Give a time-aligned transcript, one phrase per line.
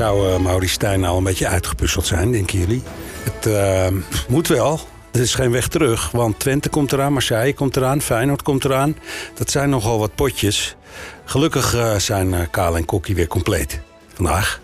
[0.00, 2.82] Zou uh, Maurice Stijn al een beetje uitgepuzzeld zijn, denken jullie?
[3.22, 3.86] Het uh,
[4.28, 4.80] moet wel.
[5.12, 8.96] Er is geen weg terug, want Twente komt eraan, Marseille komt eraan, Feyenoord komt eraan.
[9.34, 10.76] Dat zijn nogal wat potjes.
[11.24, 13.80] Gelukkig uh, zijn Kaal en Kokkie weer compleet
[14.14, 14.60] vandaag.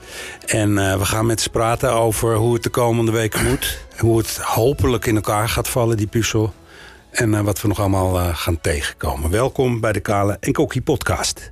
[0.46, 3.78] En we gaan met ze praten over hoe het de komende weken moet.
[3.98, 6.52] Hoe het hopelijk in elkaar gaat vallen, die puzzel.
[7.10, 9.30] En wat we nog allemaal gaan tegenkomen.
[9.30, 11.50] Welkom bij de Kale en Kokkie podcast.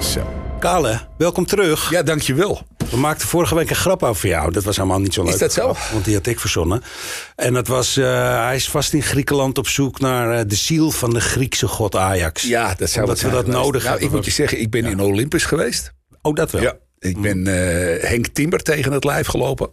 [0.00, 0.45] Zo.
[0.66, 1.90] Kale, welkom terug.
[1.90, 2.66] Ja, dankjewel.
[2.90, 4.52] We maakten vorige week een grap over jou.
[4.52, 5.32] Dat was helemaal niet zo leuk.
[5.32, 5.76] Is dat zo?
[5.92, 6.82] want die had ik verzonnen.
[7.36, 10.90] En dat was, uh, hij is vast in Griekenland op zoek naar uh, de ziel
[10.90, 12.42] van de Griekse god Ajax.
[12.42, 13.58] Ja, dat zou Omdat we dat geweest.
[13.58, 14.08] nodig nou, hebben.
[14.08, 14.90] Ik moet je zeggen, ik ben ja.
[14.90, 15.92] in Olympus geweest.
[16.22, 16.62] Oh, dat wel?
[16.62, 16.76] Ja.
[16.98, 17.54] Ik ben uh,
[18.02, 19.70] Henk Timber tegen het lijf gelopen.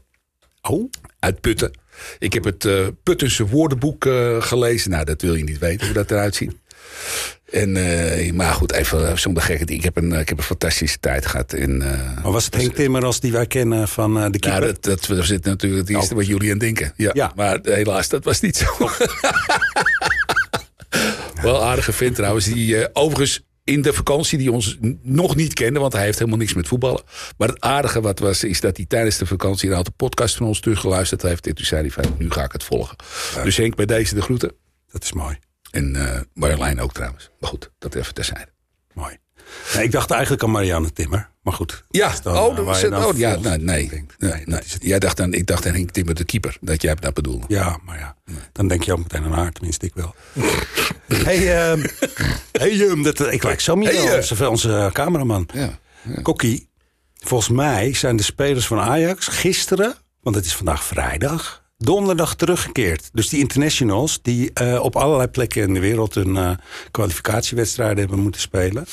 [0.62, 0.90] Oh?
[1.20, 1.72] Uit Putten.
[2.20, 2.68] Ik heb het
[3.04, 4.92] Puttense woordenboek gelezen.
[4.92, 6.52] Nou, dat wil je niet weten hoe dat eruit ziet.
[7.52, 9.70] En, uh, maar goed, even zonder gekheid.
[9.70, 11.54] Ik heb een, ik heb een fantastische tijd gehad.
[11.54, 14.62] In, uh, maar was het Henk Timmer als die wij kennen van uh, de keeper?
[14.62, 16.18] Nou, dat, dat, dat zit natuurlijk het eerste oh.
[16.18, 16.94] wat jullie aan denken.
[16.96, 17.32] Ja, ja.
[17.36, 18.66] Maar helaas, dat was niet zo.
[21.42, 22.46] Wel aardige vent trouwens.
[22.46, 26.54] Die overigens in de vakantie die ons nog niet kende, want hij heeft helemaal niks
[26.54, 27.02] met voetballen.
[27.38, 30.48] Maar het aardige wat was, is dat hij tijdens de vakantie een aantal podcast van
[30.48, 31.48] ons teruggeluisterd heeft.
[31.48, 32.96] En toen zei hij van, nu ga ik het volgen.
[33.36, 33.44] Ja.
[33.44, 34.52] Dus Henk, bij deze de groeten.
[34.92, 35.38] Dat is mooi.
[35.74, 37.30] En uh, Marjolein ook trouwens.
[37.40, 38.52] Maar goed, dat even terzijde.
[38.94, 39.18] Mooi.
[39.74, 41.30] Nee, ik dacht eigenlijk aan Marianne Timmer.
[41.42, 41.84] Maar goed.
[41.90, 42.92] Ja, dan, oh, dat was het.
[42.92, 44.08] dan Oh, ja, nee, nee.
[44.18, 44.62] nee.
[44.80, 46.58] Jij dacht aan, ik dacht aan Henk Timmer, de keeper.
[46.62, 47.46] Dat jij dat bedoelde.
[47.48, 48.16] Ja, maar ja.
[48.52, 50.16] Dan denk je ook meteen aan haar, tenminste ik wel.
[51.26, 51.86] hey, um,
[52.52, 55.50] hey um, dat, ik lijk Sammy hey, wel, onze, onze cameraman.
[55.54, 56.22] Ja, ja.
[56.22, 56.70] Kokkie,
[57.14, 63.10] volgens mij zijn de spelers van Ajax gisteren, want het is vandaag vrijdag donderdag teruggekeerd.
[63.14, 66.52] Dus die internationals die uh, op allerlei plekken in de wereld hun uh,
[66.92, 68.86] kwalificatiewedstrijden hebben moeten spelen.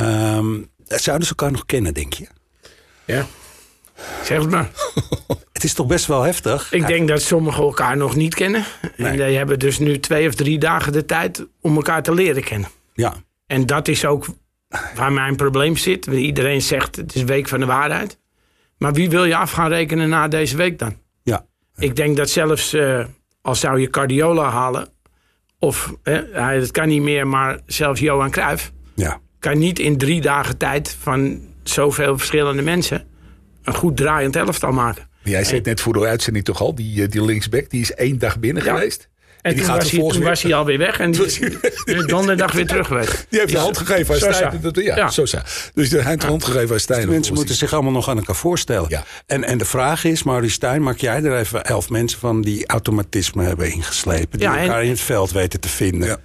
[0.00, 2.26] Um, zouden ze elkaar nog kennen, denk je?
[3.04, 3.26] Ja.
[4.24, 4.70] Zeg het maar.
[5.52, 6.72] het is toch best wel heftig?
[6.72, 8.64] Ik denk dat sommigen elkaar nog niet kennen.
[8.96, 9.08] Nee.
[9.08, 12.44] En die hebben dus nu twee of drie dagen de tijd om elkaar te leren
[12.44, 12.68] kennen.
[12.94, 13.14] Ja.
[13.46, 14.26] En dat is ook
[14.94, 16.06] waar mijn probleem zit.
[16.06, 18.18] Iedereen zegt het is week van de waarheid.
[18.78, 20.96] Maar wie wil je af gaan rekenen na deze week dan?
[21.76, 23.04] Ik denk dat zelfs uh,
[23.42, 24.88] al zou je Cardiola halen,
[25.58, 29.20] of uh, dat kan niet meer, maar zelfs Johan Cruijff ja.
[29.38, 33.06] kan niet in drie dagen tijd van zoveel verschillende mensen
[33.62, 35.08] een goed draaiend elftal maken.
[35.22, 38.38] Jij zei net voor de uitzending toch al, die, die linksback, die is één dag
[38.38, 38.74] binnen ja.
[38.74, 39.08] geweest.
[39.42, 40.28] En, die toen, gaat was, hij, toen weer...
[40.28, 41.24] was hij alweer weg en die
[41.84, 43.26] is donderdag weer terug geweest.
[43.30, 44.60] Die heeft de hand gegeven aan Stijn.
[44.72, 45.10] Ja, ja.
[45.10, 45.42] Sosa.
[45.74, 46.98] Dus hij heeft de hand gegeven aan Stijn.
[46.98, 48.88] Dus de mensen moeten zich allemaal nog aan elkaar voorstellen.
[48.88, 49.04] Ja.
[49.26, 52.66] En, en de vraag is, Maurice Stijn, maak jij er even elf mensen van die
[52.66, 54.38] automatisme hebben ingeslepen.
[54.38, 56.08] Die ja, elkaar in het veld weten te vinden.
[56.08, 56.18] Ja.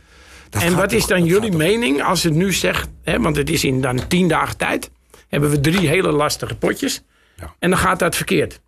[0.50, 3.82] en wat is dan jullie mening als het nu zegt, hè, want het is in
[3.82, 4.90] dan tien dagen tijd,
[5.28, 7.04] hebben we drie hele lastige potjes.
[7.36, 7.56] Ja.
[7.60, 8.60] En dan gaat dat verkeerd.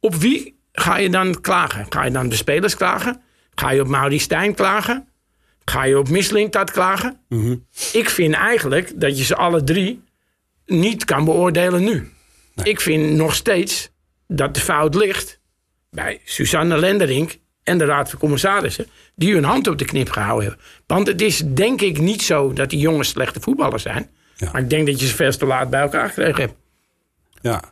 [0.00, 1.86] Op wie ga je dan klagen?
[1.88, 3.26] Ga je dan de spelers klagen?
[3.58, 5.08] Ga je op Maurice Stijn klagen?
[5.64, 7.20] Ga je op Mislintat klagen?
[7.28, 7.66] Mm -hmm.
[7.92, 10.02] Ik vind eigenlijk dat je ze alle drie
[10.66, 12.12] niet kan beoordelen nu.
[12.54, 12.66] Nee.
[12.66, 13.90] Ik vind nog steeds
[14.26, 15.40] dat de fout ligt
[15.90, 18.86] bij Suzanne Lenderink en de Raad van Commissarissen...
[19.14, 20.66] die hun hand op de knip gehouden hebben.
[20.86, 24.10] Want het is denk ik niet zo dat die jongens slechte voetballers zijn.
[24.36, 24.50] Ja.
[24.52, 26.54] Maar ik denk dat je ze veel te laat bij elkaar gekregen hebt.
[27.40, 27.62] Ja.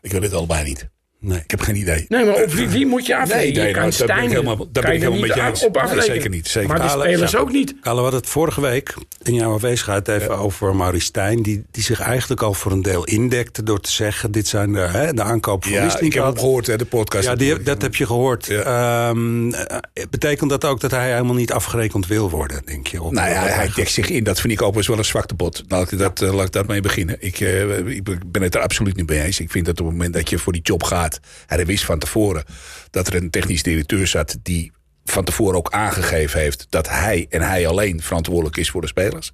[0.00, 0.88] Ik wil dit allebei niet.
[1.20, 1.38] Nee.
[1.38, 2.04] Ik heb geen idee.
[2.08, 3.44] Nee, maar op wie, wie moet je afrekenen?
[3.44, 5.42] Nee, nee, je kan nou, daar ben ik helemaal, daar ben ik helemaal met je
[5.42, 5.64] eens.
[5.64, 6.14] op Nee, afrekenen.
[6.14, 6.48] zeker niet.
[6.48, 7.74] Zeker maar de spelers ook niet.
[7.80, 11.42] Kalle, we hadden het vorige week in jouw afwezigheid even over Maurice Stijn...
[11.42, 14.32] Die, die zich eigenlijk al voor een deel indekte door te zeggen...
[14.32, 17.24] dit zijn de, hè, de aankoop van Ja, ik heb hem gehoord, hè, de podcast.
[17.24, 18.48] Ja, die, dat heb je gehoord.
[18.48, 19.76] Ehm, eh,
[20.10, 23.02] betekent dat ook dat hij helemaal niet afgerekend wil worden, denk je?
[23.02, 24.24] Op, Nou ja, hij dekt zich in.
[24.24, 25.64] Dat vind ik overigens wel een zwakte bot.
[25.68, 27.16] Laat ik, dat, eh, laat ik dat mee beginnen.
[27.18, 29.40] Ik, eh, ik ben het er absoluut niet mee eens.
[29.40, 31.09] Ik vind dat op het moment dat je voor die job gaat...
[31.46, 32.44] hij wist van tevoren
[32.90, 34.36] dat er een technisch directeur zat...
[34.42, 34.72] die
[35.04, 36.66] van tevoren ook aangegeven heeft...
[36.68, 39.32] dat hij en hij alleen verantwoordelijk is voor de spelers.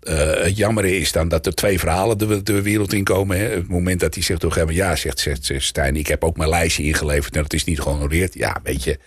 [0.00, 3.38] Eh, het jammer is dan dat er twee verhalen de, de wereld in komen.
[3.38, 3.44] Hè.
[3.44, 5.96] Het moment dat hij zegt, toch hebben, ja, zegt, zegt, zegt Stijn...
[5.96, 8.34] ik heb ook mijn lijstje ingeleverd en dat is niet gehonoreerd.
[8.34, 8.98] Ja, weet je...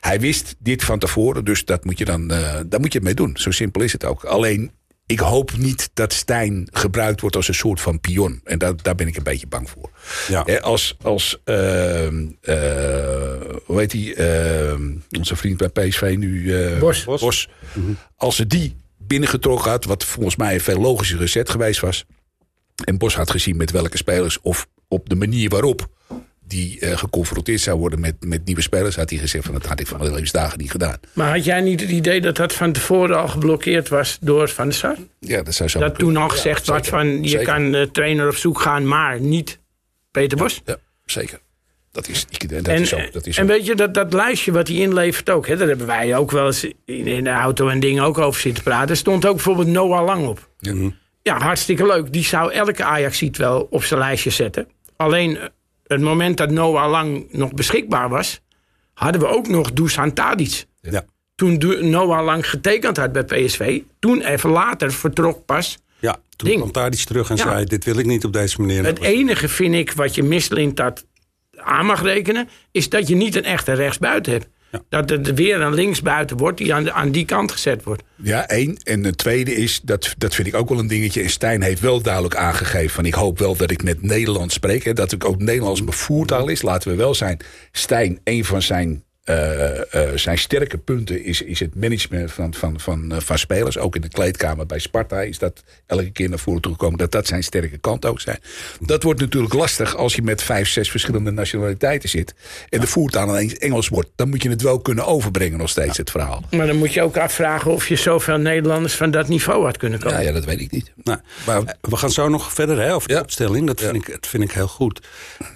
[0.00, 3.06] Hij wist dit van tevoren, dus dat moet je dan, eh, daar moet je het
[3.06, 3.36] mee doen.
[3.36, 4.24] Zo simpel is het ook.
[4.24, 4.70] Alleen,
[5.10, 8.40] ik hoop niet dat Stijn gebruikt wordt als een soort van pion.
[8.44, 9.90] En daar, daar ben ik een beetje bang voor.
[10.28, 10.58] Ja.
[10.60, 12.56] Als, als ehm, eh,
[13.64, 16.54] hoe heet die, ehm, onze vriend bij PSV nu...
[16.54, 17.04] eh, Bos.
[17.04, 17.48] Bos.
[18.16, 22.04] Als ze die binnengetrokken had, wat volgens mij een veel logischere zet geweest was...
[22.84, 25.88] en Bos had gezien met welke spelers of op de manier waarop
[26.50, 29.80] die eh, geconfronteerd zou worden met, met nieuwe spelers, had hij gezegd van dat had
[29.80, 30.96] ik van mijn levensdagen niet gedaan.
[31.12, 34.64] Maar had jij niet het idee dat dat van tevoren al geblokkeerd was door Van
[34.64, 34.96] der Sar?
[35.18, 36.90] Ja, dat zou zo Dat toen al gezegd Ja, zeker.
[36.90, 37.46] van je Zeker.
[37.46, 39.58] kan de trainer op zoek gaan, maar niet
[40.10, 40.62] Peter Bos.
[40.64, 41.40] Ja, zeker.
[41.92, 43.12] Dat is, dat en, is ook.
[43.12, 45.86] Dat is en weet je, dat, dat lijstje wat hij inlevert ook, hè, daar hebben
[45.86, 48.88] wij ook wel eens in, in de auto en dingen ook over zitten praten.
[48.88, 50.48] Er stond ook bijvoorbeeld Noah Lang op.
[50.58, 50.74] Ja.
[51.22, 52.12] Ja, hartstikke leuk.
[52.12, 54.68] Die zou elke Ajax wel op zijn lijstje zetten.
[54.96, 55.46] Alleen eh,
[55.90, 58.40] het moment dat Noah Lang nog beschikbaar was,
[58.94, 60.64] hadden we ook nog Dusan Tadic.
[60.80, 61.04] Ja.
[61.34, 61.58] Toen
[61.90, 65.78] Noah Lang getekend had bij PSV, toen even later vertrok pas.
[65.98, 66.70] Ja, toen Ding.
[66.70, 67.42] kwam iets terug en Ja.
[67.42, 68.84] zei: Dit wil ik niet op deze manier.
[68.84, 71.06] Het enige vind ik wat je mislint dat
[71.56, 74.48] aan mag rekenen, is dat je niet een echte rechtsbuiten hebt.
[74.88, 78.02] Dat het weer een linksbuiten wordt die aan, aan die kant gezet wordt.
[78.16, 78.76] Ja, één.
[78.82, 81.22] En het tweede is, dat, dat vind ik ook wel een dingetje.
[81.22, 84.84] En Stijn heeft wel duidelijk aangegeven van ik hoop wel dat ik met Nederland spreek.
[84.84, 86.62] Hè, dat ik ook Nederlands mijn voertaal is.
[86.62, 87.40] Laten we wel zijn.
[87.72, 89.04] Stijn, een van zijn,
[90.14, 93.78] zijn sterke punten is, is het management van, van, van, eh, van spelers.
[93.78, 96.98] Ook in de kleedkamer bij Sparta is dat elke keer naar voren toegekomen.
[96.98, 98.38] Dat dat zijn sterke kant ook zijn.
[98.80, 102.34] Dat wordt natuurlijk lastig als je met vijf, zes verschillende nationaliteiten zit.
[102.68, 104.08] En de voertaal alleen Engels wordt.
[104.16, 106.44] Dan moet je het wel kunnen overbrengen nog steeds, het verhaal.
[106.50, 109.98] Maar dan moet je ook afvragen of je zoveel Nederlanders van dat niveau had kunnen
[109.98, 110.18] komen.
[110.18, 110.92] Ja, ja dat weet ik niet.
[111.04, 113.20] Nou, Maar- eh, we gaan zo nog verder hè, over de Ja.
[113.20, 113.66] opstelling.
[113.66, 115.06] Dat vind, ik, dat vind ik heel goed.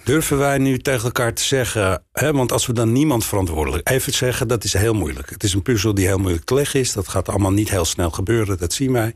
[0.03, 2.03] Durven wij nu tegen elkaar te zeggen...
[2.13, 3.25] Hè, want als we dan niemand
[3.65, 3.89] verantwoordelijk...
[3.89, 5.29] Even zeggen, dat is heel moeilijk.
[5.29, 6.93] Het is een puzzel die heel moeilijk te leggen is.
[6.93, 9.13] Dat gaat allemaal niet heel snel gebeuren, dat zien wij.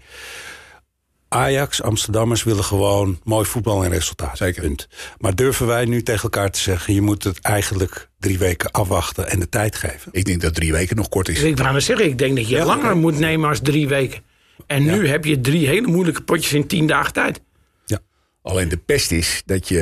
[1.27, 4.37] Ajax, Amsterdammers willen gewoon mooi voetbal en resultaat.
[4.37, 4.61] Zeker.
[4.61, 4.87] Punt.
[5.17, 6.93] Maar durven wij nu tegen elkaar te zeggen...
[6.93, 10.11] je moet het eigenlijk drie weken afwachten en de tijd geven?
[10.11, 11.41] Ik denk dat drie weken nog kort is.
[11.41, 14.21] Ik wou net zeggen, ik denk dat je Ja, langer moet nemen als drie weken.
[14.67, 17.41] En nu heb je drie hele moeilijke potjes in tien dagen tijd.
[18.49, 19.79] Alleen de pest is dat je.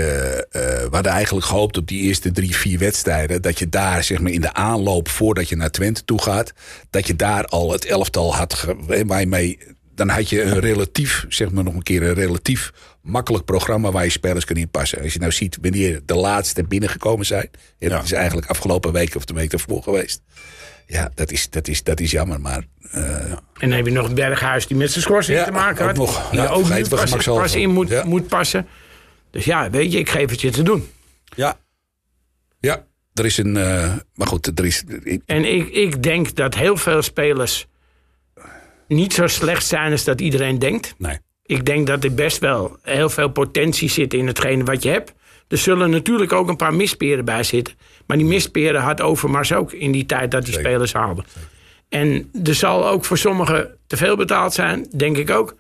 [0.52, 3.42] eh we hadden eigenlijk gehoopt op die eerste drie, vier wedstrijden.
[3.42, 6.54] dat je daar zeg maar in de aanloop voordat je naar Twente toe gaat.
[6.90, 8.54] dat je daar al het elftal had.
[8.54, 9.58] ge- waar je mee.
[9.96, 12.72] Dan had je een relatief, zeg maar nog een keer, een relatief
[13.02, 15.02] makkelijk programma waar je spelers kan inpassen.
[15.02, 17.50] Als je nou ziet wanneer de laatste binnengekomen zijn.
[17.80, 20.22] En dat is eigenlijk afgelopen week of de week ervoor geweest.
[20.90, 22.42] Ja, dat is, dat is, dat is jammer.
[22.42, 25.86] Maar eh, En dan heb je nog Berghuis die met zijn schorsing Ja, te maken
[25.86, 25.96] had.
[25.96, 26.30] nog.
[26.30, 28.04] Die Ja, ook nu pas, in moet, Ja.
[28.06, 28.68] moet passen.
[29.32, 30.90] Dus ja, weet je, ik geef het je te doen.
[31.36, 31.58] Ja,
[32.60, 33.58] ja, er is een.
[33.58, 34.84] eh, maar goed, er is.
[35.04, 37.66] ik- En ik, ik denk dat heel veel spelers
[38.88, 40.94] niet zo slecht zijn als dat iedereen denkt.
[40.98, 41.20] nee.
[41.44, 45.14] Ik denk dat er best wel heel veel potentie zit in hetgene wat je hebt.
[45.48, 47.74] Er zullen natuurlijk ook een paar misperen bij zitten.
[48.06, 50.70] Maar die misperen had Overmars ook in die tijd dat die Zeker.
[50.70, 51.26] spelers haalden.
[51.90, 55.56] En er zal ook voor sommigen te veel betaald zijn, denk ik ook.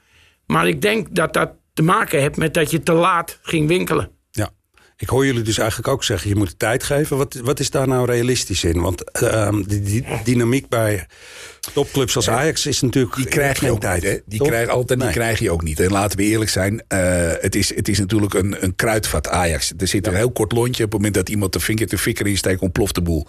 [0.45, 4.09] Maar ik denk dat dat te maken heeft met dat je te laat ging winkelen.
[4.31, 4.49] Ja.
[4.97, 7.17] Ik hoor jullie dus eigenlijk ook zeggen, je moet tijd geven.
[7.17, 8.81] Wat, wat is daar nou realistisch in?
[8.81, 9.03] Want
[9.67, 11.07] die, die dynamiek bij
[11.73, 14.03] topclubs als Ajax is natuurlijk Die krijg je ook tijd.
[14.03, 14.11] niet.
[14.11, 14.17] Hè?
[14.25, 15.79] Die, krijg, altijd, die krijg je ook niet.
[15.79, 19.73] En laten we eerlijk zijn, eh, het, is, het is natuurlijk een, een kruidvat Ajax.
[19.77, 20.83] Er zit een heel kort lontje.
[20.83, 23.27] Op het moment dat iemand de vinger te fikker insteekt, ontploft de boel.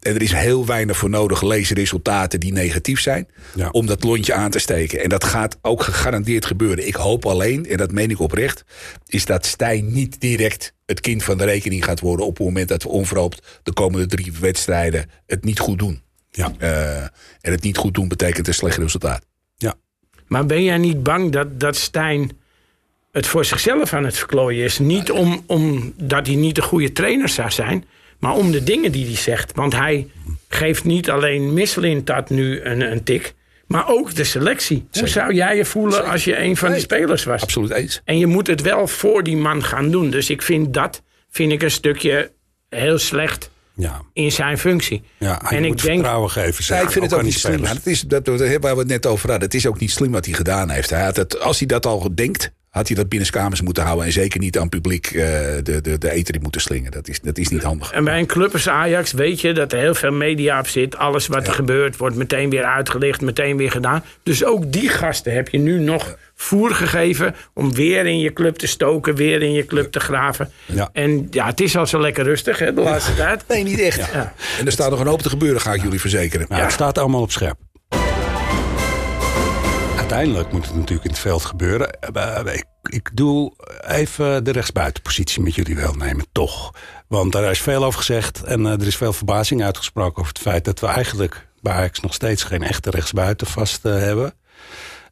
[0.00, 1.42] En er is heel weinig voor nodig.
[1.42, 3.28] Lees resultaten die negatief zijn.
[3.54, 3.68] Ja.
[3.68, 5.02] Om dat lontje aan te steken.
[5.02, 6.86] En dat gaat ook gegarandeerd gebeuren.
[6.86, 8.64] Ik hoop alleen, en dat meen ik oprecht,
[9.06, 12.26] is dat Stijn niet direct het kind van de rekening gaat worden.
[12.26, 16.02] op het moment dat we onverhoopt de komende drie wedstrijden het niet goed doen.
[16.36, 16.52] Ja.
[16.58, 17.02] Eh,
[17.40, 19.26] en het niet goed doen betekent een slecht resultaat.
[19.56, 19.74] Ja.
[20.26, 22.30] Maar ben jij niet bang dat, dat Stijn
[23.12, 24.78] het voor zichzelf aan het verklooien is?
[24.78, 27.84] Niet om, omdat hij niet de goede trainer zou zijn,
[28.18, 29.52] maar om de dingen die hij zegt.
[29.54, 30.08] Want hij
[30.48, 33.34] geeft niet alleen Misselintat nu een, een tik,
[33.66, 34.86] maar ook de selectie.
[34.92, 37.42] Hoe zou jij je voelen als je een van die spelers was?
[37.42, 38.00] Absoluut eens.
[38.04, 40.10] En je moet het wel voor die man gaan doen.
[40.10, 42.32] Dus ik vind dat vind ik een stukje
[42.68, 44.02] heel slecht Ja.
[44.12, 45.02] in zijn functie.
[45.18, 46.76] Ja, hij en ik moet denk, vertrouwen geven.
[46.76, 47.62] Ja, ik vind het ook niet slim.
[47.62, 49.48] dat is dat, waar we het net over hadden.
[49.48, 50.90] Het is ook niet slim wat hij gedaan heeft.
[50.90, 54.06] Hij had het, als hij dat al denkt, had hij dat binnenskamers moeten houden.
[54.06, 55.12] En zeker niet aan het publiek eh,
[55.62, 56.90] de, de, de eter in moeten slingen.
[56.90, 57.92] Dat is, dat is niet handig.
[57.92, 60.96] En bij een club als Ajax weet je dat er heel veel media op zit.
[60.96, 64.04] Alles wat er gebeurt wordt meteen weer uitgelicht, meteen weer gedaan.
[64.22, 68.56] Dus ook die gasten heb je nu nog voer gegeven om weer in je club
[68.56, 70.52] te stoken, weer in je club te graven.
[70.66, 70.88] Ja.
[70.92, 73.44] En ja, het is al zo lekker rustig hè, de laatste tijd.
[73.48, 73.96] Nee, niet echt.
[74.12, 74.34] Ja.
[74.58, 76.46] En er staat nog een hoop te gebeuren, ga ik jullie verzekeren.
[76.50, 77.58] Ja, Het staat allemaal op scherp.
[79.96, 82.00] Uiteindelijk moet het natuurlijk in het veld gebeuren.
[82.00, 83.52] Eh, Ik, ik doe
[83.86, 86.70] even de rechtsbuitenpositie met jullie wel nemen, toch.
[87.08, 88.42] Want daar is veel over gezegd.
[88.42, 92.00] En eh, er is veel verbazing uitgesproken over het feit dat we eigenlijk bij Ajax
[92.00, 94.34] nog steeds geen echte rechtsbuiten vast eh, hebben.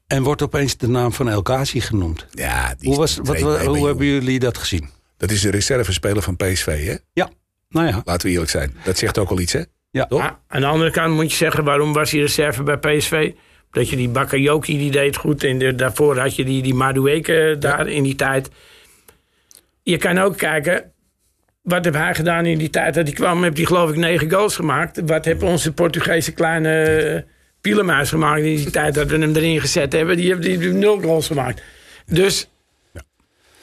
[0.06, 2.26] En wordt opeens de naam van El Ghazi genoemd.
[2.30, 4.88] Ja, die Hoe, was, wat, hoe hebben jullie dat gezien?
[5.16, 6.96] Dat is de reservespeler van PSV, hè?
[7.12, 7.30] Ja,
[7.68, 8.02] nou ja.
[8.04, 8.74] Laten we eerlijk zijn.
[8.84, 9.62] Dat zegt ook al iets, hè?
[9.90, 10.06] ja.
[10.06, 10.20] Toch?
[10.20, 13.32] Ah, aan de andere kant moet je zeggen, waarom was hij reserve bij PSV?
[13.70, 15.44] Dat je die Bakayoko, die deed goed.
[15.44, 18.50] En de- daarvoor had je die, die Madueke daar in die tijd.
[19.82, 20.92] Je kan ook kijken,
[21.62, 23.42] wat heeft hij gedaan in die tijd dat hij kwam?
[23.42, 25.00] Heeft hij geloof ik negen goals gemaakt.
[25.06, 27.24] Wat heeft onze Portugese kleine
[27.64, 30.16] Pielemuis gemaakt in die tijd dat we hem erin gezet hebben?
[30.16, 31.62] Die heeft, die nul goals gemaakt.
[32.06, 32.48] Dus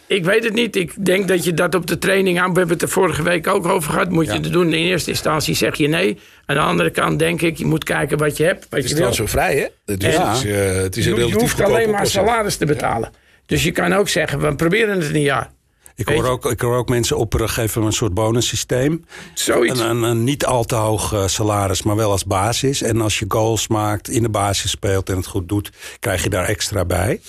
[0.08, 0.76] ik weet het niet.
[0.76, 2.52] Ik denk dat je dat op de training aan...
[2.54, 4.10] We hebben het er vorige week ook over gehad.
[4.10, 4.66] Moet je het doen.
[4.74, 6.18] In eerste instantie zeg je nee.
[6.46, 8.60] Aan de andere kant denk ik, je moet kijken wat je hebt.
[8.70, 9.04] Wat Het is je wil.
[9.04, 9.68] transfervrij, hè?
[9.94, 10.34] Het is, Ja.
[10.34, 10.52] het is,
[10.84, 13.12] het is een Je, je relatief hoeft goedkope alleen maar salaris te betalen.
[13.46, 15.52] Dus je kan ook zeggen, we proberen het een jaar.
[16.08, 19.06] Ik hoor, ook, ik hoor ook mensen opperen, geven een soort bonussysteem.
[19.34, 19.80] Zoiets.
[19.80, 22.82] Een, een, een niet al te hoog eh, salaris, maar wel als basis.
[22.82, 26.30] En als je goals maakt, in de basis speelt en het goed doet, krijg je
[26.30, 27.22] daar extra bij.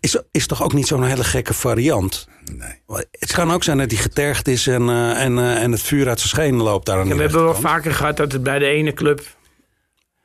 [0.00, 2.28] Is, is toch ook niet zo'n hele gekke variant?
[2.56, 3.04] Nee.
[3.10, 6.08] Het kan ook zijn dat hij getergd is en, eh, en, eh, en het vuur
[6.08, 8.58] uit zijn schenen loopt daar aan Ja, we hebben wel vaker gehad dat het bij
[8.58, 9.22] de ene club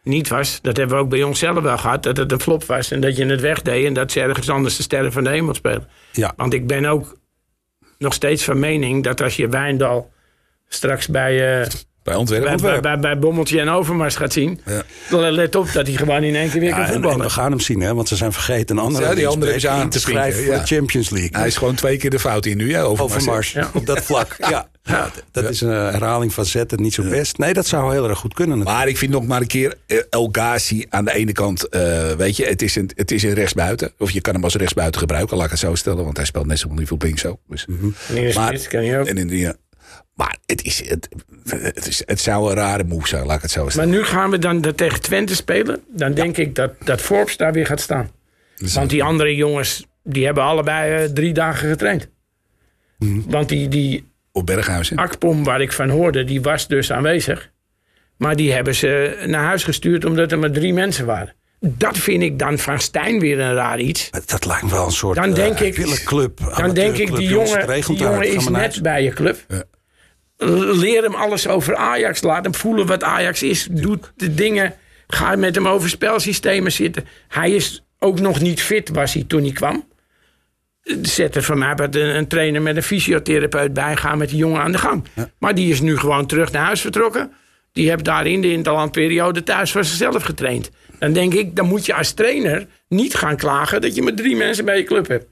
[0.04, 0.60] niet was.
[0.62, 2.04] Dat hebben we ook bij onszelf wel gehad.
[2.04, 3.86] Dat het een flop was en dat je het wegdeed.
[3.86, 5.88] En dat ze ergens anders de sterren van de hemel spelen.
[6.12, 7.18] Ja, Want ik ben ook
[8.06, 10.12] nog steeds van mening dat als je Wijndal
[10.68, 11.68] straks bij, eh,
[12.06, 12.58] Bij Antwerpen.
[12.58, 14.60] bij, bij, bij, bij Bommeltje en Overmars gaat zien.
[15.10, 15.32] Ja.
[15.32, 17.26] Let op dat hij gewoon in één keer weer Ja, kan en, en voetballen.
[17.26, 19.74] we gaan hem zien, hè, want ze zijn vergeten een andere, Ja, die andere linksback
[19.74, 20.60] aan te in schrijven voor ja.
[20.60, 21.30] de Champions League.
[21.32, 22.84] Hij is gewoon twee keer de fout in nu, hè?
[22.86, 23.70] Overmars, Ja.
[23.74, 24.36] op dat vlak.
[24.50, 27.38] Ja, ja, dat is een herhaling van zetten, niet zo best.
[27.38, 28.58] Nee, dat zou heel erg goed kunnen.
[28.58, 28.84] natuurlijk.
[28.84, 32.12] Maar ik vind nog maar een keer eh, El Ghazi aan de ene kant, eh,
[32.12, 33.92] weet je, het is, een, het is een rechtsbuiten.
[33.98, 36.04] Of je kan hem als rechtsbuiten gebruiken, laat ik het zo stellen.
[36.04, 37.40] Want hij speelt net zo niet veel links zo.
[37.48, 37.66] Dus.
[38.30, 39.08] Smits kan je ook.
[39.08, 39.48] en in die,
[40.16, 41.08] maar het, is, het,
[41.50, 43.90] het, is, het zou een rare move zijn, laat ik het zo Maar stellen.
[43.90, 45.84] nu gaan we dan tegen Twente spelen.
[45.88, 48.10] Dan denk ik dat, dat Forbes daar weer gaat staan.
[48.74, 52.08] Want die andere jongens, die hebben allebei eh, drie dagen getraind.
[53.28, 54.96] Want die, die Op Berghuis, hè?
[54.96, 57.52] Akpom waar ik van hoorde, die was dus aanwezig.
[58.18, 61.34] Maar die hebben ze naar huis gestuurd omdat er maar drie mensen waren.
[61.60, 64.08] Dat vind ik dan van Stijn weer een raar iets.
[64.12, 67.16] Maar Dat lijkt me wel een soort Dan denk eh, ik- wielerclub, Dan denk ik,
[67.16, 69.46] die jongen, die jongen is maar net bij je club.
[69.48, 69.64] Ja.
[70.54, 72.22] Leer hem alles over Ajax.
[72.22, 73.68] Laat hem voelen wat Ajax is.
[73.72, 74.74] Doe de dingen.
[75.08, 77.08] Ga met hem over spelsystemen zitten.
[77.28, 79.88] Hij is ook nog niet fit, was hij toen hij kwam.
[81.02, 83.96] Zet er van mij een, een trainer met een fysiotherapeut bij.
[83.96, 85.06] Ga met die jongen aan de gang.
[85.40, 87.32] Maar die is nu gewoon terug naar huis vertrokken.
[87.72, 90.70] Die heeft daar in de interlandperiode thuis voor zichzelf getraind.
[91.00, 93.82] Dan denk ik, dan moet je als trainer niet gaan klagen...
[93.82, 95.26] dat je met drie mensen bij je club hebt.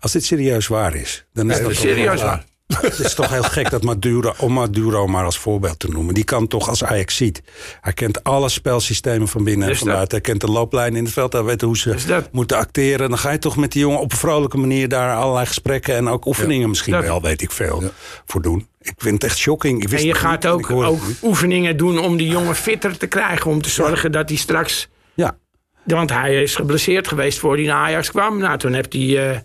[0.00, 2.44] Als dit serieus waar is, dan is dat dat serieus waar.
[2.80, 6.14] Het is toch heel gek dat Maduro, om Maduro maar als voorbeeld te noemen.
[6.14, 7.42] Die kan toch als Ajax ziet.
[7.80, 10.10] Hij kent alle spelsystemen van binnen en vanuit.
[10.10, 11.32] Hij kent de looplijn in het veld.
[11.32, 13.08] Hij weet hoe ze moeten acteren.
[13.08, 16.08] Dan ga je toch met die jongen op een vrolijke manier daar allerlei gesprekken en
[16.08, 17.82] ook oefeningen misschien Dat- wel, weet ik veel,
[18.26, 18.66] voor doen.
[18.80, 19.82] Ik vind het echt shocking.
[19.82, 23.50] Ik wist En je gaat niet ook, oefeningen doen om die jongen fitter te krijgen.
[23.50, 24.88] Om te zorgen dat hij straks...
[25.14, 25.36] Ja,
[25.84, 28.38] Want hij is geblesseerd geweest voor hij naar Ajax kwam.
[28.38, 29.38] Nou, toen heeft hij eh.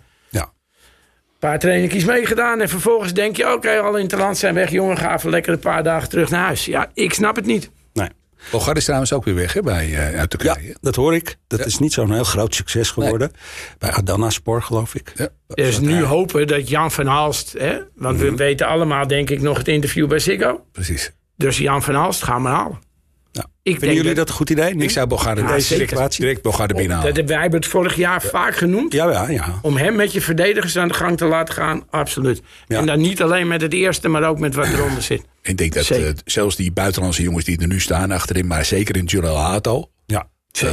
[1.39, 2.61] Paar trainingjes meegedaan.
[2.61, 4.71] En vervolgens denk je, oké, alle in het land zijn weg.
[4.71, 6.65] Jongen, ga even lekker een paar dagen terug naar huis.
[6.65, 7.69] Ja, ik snap het niet.
[7.93, 8.09] Nee.
[8.51, 9.61] Bogar is trouwens ook weer weg, hè?
[9.61, 11.35] Bij, eh, uit Ja, dat hoor ik.
[11.47, 13.31] Dat is niet zo'n heel groot succes geworden.
[13.77, 15.11] Bij Adana Sport, geloof ik.
[15.15, 15.27] Ja.
[15.47, 17.55] Dus nu hopen dat Jan van Halst...
[17.57, 20.65] Hè, want we weten allemaal, denk ik, nog het interview bij Ziggo.
[20.71, 21.11] Precies.
[21.35, 22.79] Dus Jan van Halst, ga maar halen.
[23.37, 23.43] Ja.
[23.43, 24.75] Ik Vinden denk jullie dat- dat een goed idee?
[24.75, 24.83] nu?
[24.83, 25.87] Ik zou Bogar Ja, deze zeker.
[25.95, 27.13] direct, direct Bogar er binnen halen.
[27.13, 28.93] Dat, wij hebben het vorig jaar vaak genoemd.
[28.93, 29.59] Ja, ja, ja.
[29.61, 32.41] Om hem met je verdedigers aan de gang te laten gaan, absoluut.
[32.67, 32.79] Ja.
[32.79, 35.23] En dan niet alleen met het eerste, maar ook met wat eronder zit.
[35.41, 38.95] Ik denk dat eh, zelfs die buitenlandse jongens die er nu staan achterin, maar zeker
[38.97, 40.27] in Jurel Hato, ja.
[40.51, 40.69] eh,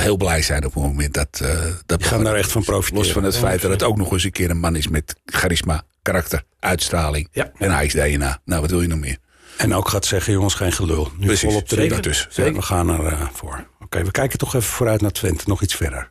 [0.00, 1.40] heel blij zijn op het moment dat...
[1.42, 3.02] eh dat gaan daar echt van profiteren.
[3.04, 5.14] Los van het feit dat het ook nog eens een keer een man is met
[5.24, 7.50] charisma, karakter, uitstraling Ja.
[7.58, 8.40] en Ajax DNA.
[8.44, 9.16] Nou, wat wil je nog meer?
[9.56, 11.08] En ook gaat zeggen, jongens, geen gelul.
[11.18, 12.00] Nu Precies, volop zeker erin.
[12.00, 12.28] dus.
[12.30, 13.66] Ja, we gaan er eh, voor.
[13.80, 15.44] Oké, we kijken toch even vooruit naar Twente.
[15.46, 16.10] Nog iets verder.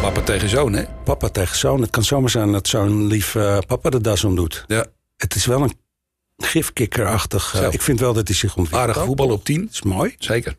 [0.00, 0.84] Papa tegen zoon, hè?
[1.04, 1.80] Papa tegen zoon.
[1.80, 4.64] Het kan zomaar zijn dat zo'n lief eh, papa de das om doet.
[4.66, 4.86] Ja.
[5.16, 5.72] Het is wel een
[6.36, 7.54] gifkikkerachtig...
[7.54, 8.88] eh, ik vind wel dat hij zich ontwikkelt.
[8.88, 9.60] Aardig voetbal op 10.
[9.64, 10.14] Dat is mooi.
[10.18, 10.56] Zeker.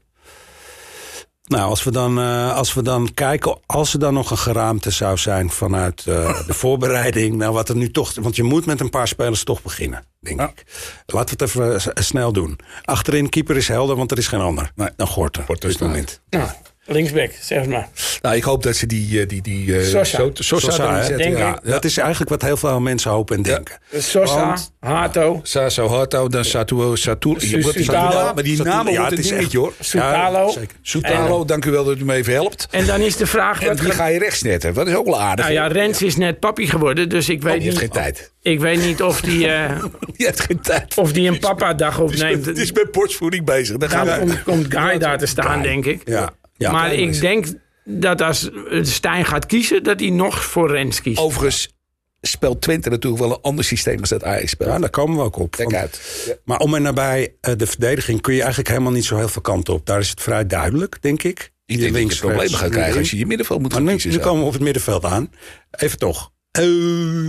[1.51, 4.91] Nou, als we, dan, eh, als we dan kijken, als er dan nog een geraamte
[4.91, 7.35] zou zijn vanuit eh, de voorbereiding.
[7.35, 8.13] Nou, wat er nu toch.
[8.21, 10.05] Want je moet met een paar spelers toch beginnen.
[10.19, 10.47] denk Ja.
[10.47, 10.65] ik.
[11.05, 12.59] Laten we het even eh, snel doen.
[12.83, 14.71] Achterin keeper is helder, want er is geen ander.
[14.75, 14.89] Nee.
[14.95, 15.43] Dan Gorter.
[15.43, 16.21] Gorter op dit is moment.
[16.29, 16.49] Nou,
[16.91, 17.87] linksback, zeg maar.
[18.21, 19.19] Nou, ik hoop dat ze die...
[19.21, 20.17] eh, die, die eh, Sosa.
[20.17, 20.99] Zo- Sosa, Sosa, erin hè?
[21.03, 21.49] zetten, Denk ja.
[21.55, 21.59] ik.
[21.63, 21.71] Ja.
[21.71, 23.77] Dat is eigenlijk wat heel veel mensen hopen en denken.
[23.97, 28.11] Sosa, Want- Hato, Sasso Hato, dan Satuo, is Sutalo.
[28.11, 28.33] dat?
[28.35, 29.73] Maar die Sutalo, namen ja, het is dingetje hoor.
[29.79, 30.45] Soutalo.
[30.45, 30.75] Ja, zeker.
[30.81, 32.67] Soutalo, dank u wel dat u me even helpt.
[32.71, 33.61] En dan is de vraag...
[33.61, 34.73] En Wat wie ga je rechts netten?
[34.73, 35.45] Dat is ook wel aardig.
[35.45, 35.67] nou ja.
[35.67, 38.31] Rens is net papi geworden, dus ik weet, die heeft niet, geen tijd.
[38.41, 39.83] ik weet niet of die, eh,
[40.17, 40.97] Die heeft geen tijd.
[40.97, 42.45] of die een papa-dag opneemt.
[42.45, 43.77] Het is met borstvoeding bezig.
[43.77, 46.01] Komt, komt Guy daar te staan, denk ik.
[46.05, 46.29] Ja.
[46.61, 46.71] Ja.
[46.71, 47.45] maar ik denk
[47.85, 48.49] dat als
[48.81, 51.19] Stijn gaat kiezen, dat hij nog voor Rens kiest.
[51.19, 51.73] Overigens
[52.21, 54.69] speelt Twente natuurlijk wel een ander systeem als dat Ajax speelt.
[54.69, 55.51] Ja, daar komen we ook op.
[55.51, 56.23] Kijk uit.
[56.27, 56.33] Ja.
[56.45, 59.41] Maar om en nabij eh, de verdediging kun je eigenlijk helemaal niet zo heel veel
[59.41, 59.85] kanten op.
[59.85, 61.51] Daar is het vrij duidelijk, denk ik.
[61.65, 64.11] Ik denk dat je problemen gaat krijgen als je je middenveld moet gaan nu, kiezen.
[64.11, 65.29] nu komen we op het middenveld aan.
[65.71, 66.31] Even toch.
[66.51, 66.63] Eh,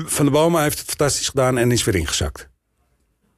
[0.04, 2.50] Van der Bomen heeft het fantastisch gedaan en is weer ingezakt.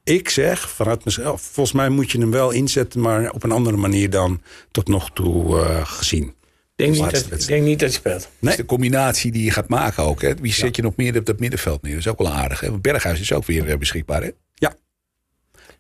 [0.05, 3.77] Ik zeg vanuit mezelf, volgens mij moet je hem wel inzetten, maar op een andere
[3.77, 6.23] manier dan tot nog toe eh, gezien.
[6.25, 6.35] ik,
[6.75, 8.21] denk niet dat, ik denk niet dat hij speelt.
[8.21, 8.51] Dat Nee.
[8.51, 10.23] is de combinatie die je gaat maken ook.
[10.23, 10.35] Hè?
[10.35, 11.91] Wie zet je nog meer op dat middenveld neer?
[11.93, 12.61] Dat is ook wel aardig.
[12.61, 12.71] Hè?
[12.71, 14.23] Want Berghuis is ook weer eh, beschikbaar.
[14.23, 14.31] Hè?
[14.55, 14.75] Ja.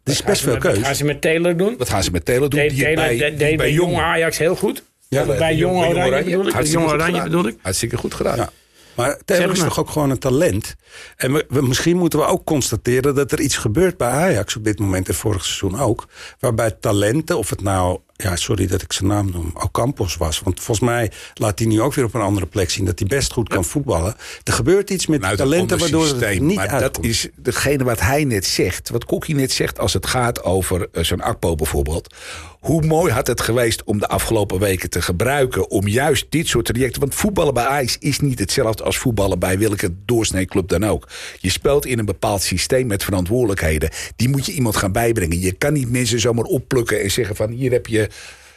[0.04, 1.76] Er is best veel Gaan ze met- Gaan ze met Taylor doen?
[1.78, 2.60] Wat gaan ze met Taylor doen?
[2.68, 4.82] Die Taylor bij, de- die deed bij Jong- jonge Ajax heel goed.
[5.08, 6.42] Ja, bij Jong Oranje bedoel ik.
[6.44, 7.30] Bij Hartstikke Jong goed Oranje gedaan.
[7.30, 7.56] bedoel ik.
[7.62, 8.36] Hartstikke goed gedaan.
[8.36, 8.50] Ja.
[8.96, 10.74] Maar Taylor is toch ook gewoon een talent.
[11.16, 14.64] En we, we- misschien moeten we ook constateren dat er iets gebeurt bij Ajax op
[14.64, 16.06] dit moment en vorig seizoen ook.
[16.40, 20.40] Waarbij talenten, of het nou, ja, sorry dat ik zijn naam noem, Ocampos was.
[20.40, 23.08] Want volgens mij laat hij nu ook weer op een andere plek zien dat hij
[23.08, 24.14] best goed kan voetballen.
[24.44, 26.94] Er gebeurt iets met Vanuit talenten waardoor het niet Maar uitkomt.
[26.94, 28.90] dat is degene wat hij net zegt.
[28.90, 32.14] Wat Kokkie net zegt als het gaat over eh, zo'n Akpo bijvoorbeeld.
[32.60, 35.70] Hoe mooi had het geweest om de afgelopen weken te gebruiken...
[35.70, 37.00] om juist dit soort trajecten...
[37.00, 39.38] want voetballen bij Ajax is niet hetzelfde als voetballen...
[39.38, 41.08] bij welke doorsneeclub dan ook.
[41.38, 43.90] Je speelt in een bepaald systeem met verantwoordelijkheden.
[44.16, 45.40] Die moet je iemand gaan bijbrengen.
[45.40, 47.50] Je kan niet mensen zomaar opplukken en zeggen van...
[47.50, 48.03] hier heb je,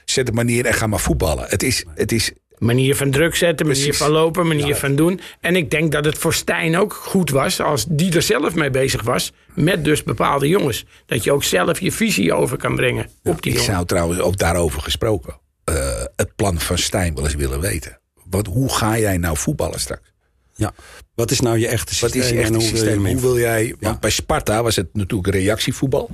[0.05, 1.45] zet het maar neer en ga maar voetballen.
[1.49, 4.01] Het is, het is Manier van druk zetten, manier Precies.
[4.01, 5.19] van lopen, manier van doen.
[5.41, 8.69] En ik denk dat het voor Stijn ook goed was als die er zelf mee
[8.69, 9.31] bezig was.
[9.53, 10.85] Met dus bepaalde jongens.
[11.05, 13.73] Dat je ook zelf je visie over kan brengen op die Ik jongen.
[13.73, 15.39] zou trouwens ook daarover gesproken.
[15.63, 17.99] eh, het plan van Stijn wel eens willen weten.
[18.29, 20.11] Wat, hoe ga jij nou voetballen straks?
[20.55, 20.73] Ja.
[21.15, 22.21] Wat is nou je echte Wat systeem?
[22.21, 23.05] is je echte hoe wil je systeem?
[23.05, 23.67] Hoe wil jij...
[23.79, 23.99] Want Ja.
[23.99, 26.09] bij Sparta was het natuurlijk reactievoetbal.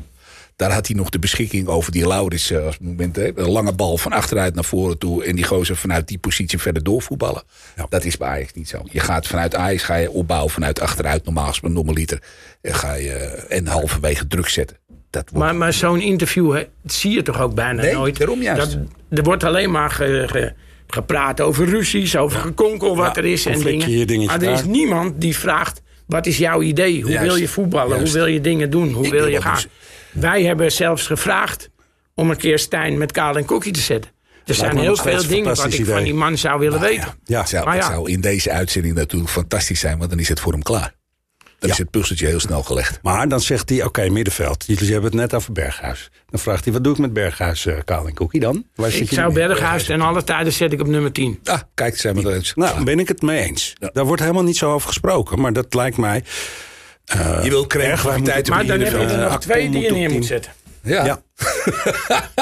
[0.55, 2.51] Daar had hij nog de beschikking over die Lauris.
[2.51, 5.23] eh, Als het moment, hè, een lange bal van achteruit naar voren toe.
[5.23, 7.43] En die gozer vanuit die positie verder doorvoetballen.
[7.75, 7.85] Ja.
[7.89, 8.81] Dat is bij Ajax niet zo.
[8.91, 11.25] Je gaat vanuit Ajax ga je opbouwen vanuit achteruit.
[11.25, 12.21] Normaal gesproken normaliter.
[12.61, 13.13] En ga je
[13.49, 14.77] en halverwege druk zetten.
[15.09, 18.17] Dat wordt Maar, maar zo'n interview zie je toch ook bijna Nee, nooit.
[18.17, 18.71] daarom juist.
[18.71, 18.79] Dat,
[19.19, 20.53] er wordt alleen maar ge- ge-
[20.87, 24.25] gepraat over ruzies, over gekonkel wat Ja, er is en dingen.
[24.25, 27.01] maar er is niemand die vraagt, wat is jouw idee?
[27.01, 27.27] Hoe Juist.
[27.27, 27.95] wil je voetballen?
[27.97, 28.11] Juist.
[28.13, 28.91] Hoe wil je dingen doen?
[28.91, 29.61] Hoe Ik wil je gaan?
[30.13, 31.69] Wij hebben zelfs gevraagd
[32.15, 34.11] om een keer Stijn met Kaal en Kokkie te zetten.
[34.45, 37.13] Er zijn heel veel dingen wat ik van die man zou willen weten.
[37.23, 37.39] Ja.
[37.39, 37.89] Het zou, Maar het ja.
[37.91, 40.93] zou in deze uitzending natuurlijk fantastisch zijn, want dan is het voor hem klaar.
[41.59, 42.99] Dan is het puzzeltje heel snel gelegd.
[43.01, 44.63] Maar dan zegt hij, oké, middenveld.
[44.67, 46.11] Jullie hebben het net over Berghuis.
[46.29, 48.65] Dan vraagt hij, wat doe ik met Berghuis, eh Kaal en Koekie dan?
[48.75, 49.33] Waar Ik zou?
[49.33, 51.39] Berghuis en alle tijden zet ik op nummer 10.
[51.43, 52.53] Ah, kijk, zijn we er eens.
[52.55, 53.73] Nou, daar ben ik het mee eens.
[53.93, 55.41] Daar wordt helemaal niet zo over gesproken.
[55.41, 56.23] Maar dat lijkt mij...
[57.43, 59.93] je wil creativiteit op Maar dan heb je er eh, nog twee die je op
[59.95, 60.23] neer moet 10.
[60.27, 60.51] zetten.
[60.83, 61.05] Ja.
[61.05, 61.21] Ja.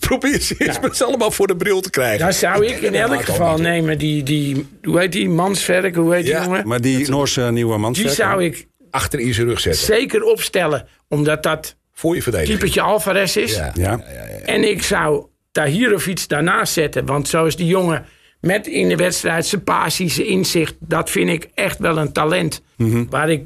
[0.00, 2.18] Probeer ze eens met z'n allemaal voor de bril te krijgen.
[2.18, 6.24] Dan zou ik in elk geval nemen die, die hoe heet die, Mansverk, hoe heet
[6.24, 6.68] die Ja, jongen?
[6.68, 7.92] Maar die Noorse nieuwe man.
[7.92, 9.84] Die zou ik Achter in zijn rug zetten.
[9.84, 12.58] zeker opstellen, omdat dat Voor je verdediging.
[12.58, 13.54] typetje Alvarez is.
[13.54, 13.72] Ja.
[13.74, 14.00] Ja.
[14.44, 18.04] En ik zou Tahirovic daarnaast zetten, want zo is die jongen
[18.40, 20.74] met in de wedstrijd zijn passie, zijn inzicht.
[20.80, 23.04] Dat vind ik echt wel een talent Mhm.
[23.10, 23.42] waar ik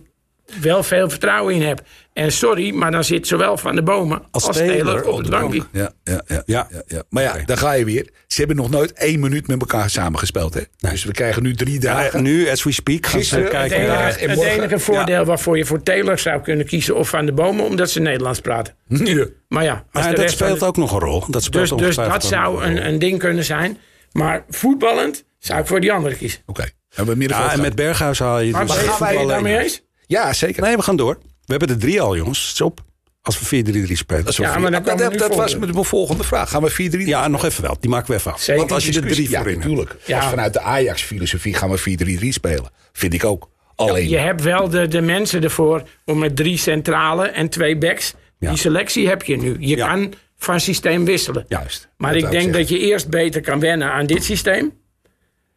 [0.60, 1.80] wel veel vertrouwen in heb.
[2.12, 5.30] En sorry, maar dan zit zowel Van de Bomen als, Als Taylor Taylor op het
[5.30, 5.62] bankje.
[5.72, 6.66] Ja, ja, ja, Ja.
[6.70, 7.02] ja, ja.
[7.08, 8.08] Maar ja, daar ga je weer.
[8.26, 10.54] Ze hebben nog nooit één minuut met elkaar samengespeeld.
[10.54, 10.60] Hè?
[10.78, 12.22] Dus we krijgen nu drie Ja, dagen.
[12.22, 13.76] nu, as we speak, gaan ze Gisteren- Het kijken.
[13.76, 17.26] enige, vandaag en het enige voordeel waarvoor je voor Taylor zou kunnen kiezen of Van
[17.26, 18.74] de Bomen, omdat ze Nederlands praten.
[18.88, 19.26] Ja.
[19.48, 21.24] Maar ja, als Maar de dat rest speelt de- ook nog een rol.
[21.30, 23.78] Dat speelt dus, dus dat zou een, een ding kunnen zijn.
[24.12, 26.40] Maar voetballend zou ik voor die andere kiezen.
[26.46, 26.62] Oké.
[26.94, 27.60] En we middenveld Ja, en gaan.
[27.60, 28.76] met Berghuis haal je Maar dus
[29.20, 29.28] in.
[29.28, 29.82] daarmee eens?
[30.06, 30.62] Ja, zeker.
[30.62, 31.18] Nee, we gaan door.
[31.44, 32.42] We hebben er drie al, jongens.
[32.42, 32.80] Het is op.
[33.22, 34.24] Als we 4-3-3 spelen.
[34.24, 34.60] Dat, Ja, vier.
[34.60, 36.50] maar dan dat, dat, nu was mijn volgende vraag.
[36.50, 36.98] Gaan we 4-3?
[36.98, 37.76] Ja, nog even wel.
[37.80, 38.40] Die maken we even af.
[38.40, 38.60] Zeker.
[38.60, 39.96] Want als je er drie ja, voorin natuurlijk.
[40.06, 40.18] Ja.
[40.20, 42.70] Als vanuit de Ajax-filosofie gaan we 4-3-3 spelen.
[42.92, 43.50] Vind ik ook.
[43.76, 44.08] Alleen.
[44.08, 48.14] Je hebt wel de, de mensen ervoor om met drie centrale en twee backs.
[48.38, 48.48] Ja.
[48.48, 49.56] Die selectie heb je nu.
[49.58, 49.86] Je Ja.
[49.88, 51.44] kan van systeem wisselen.
[51.48, 51.88] Juist.
[51.96, 52.60] Maar Dat ik denk zeggen.
[52.60, 54.72] dat je eerst beter kan wennen aan dit systeem.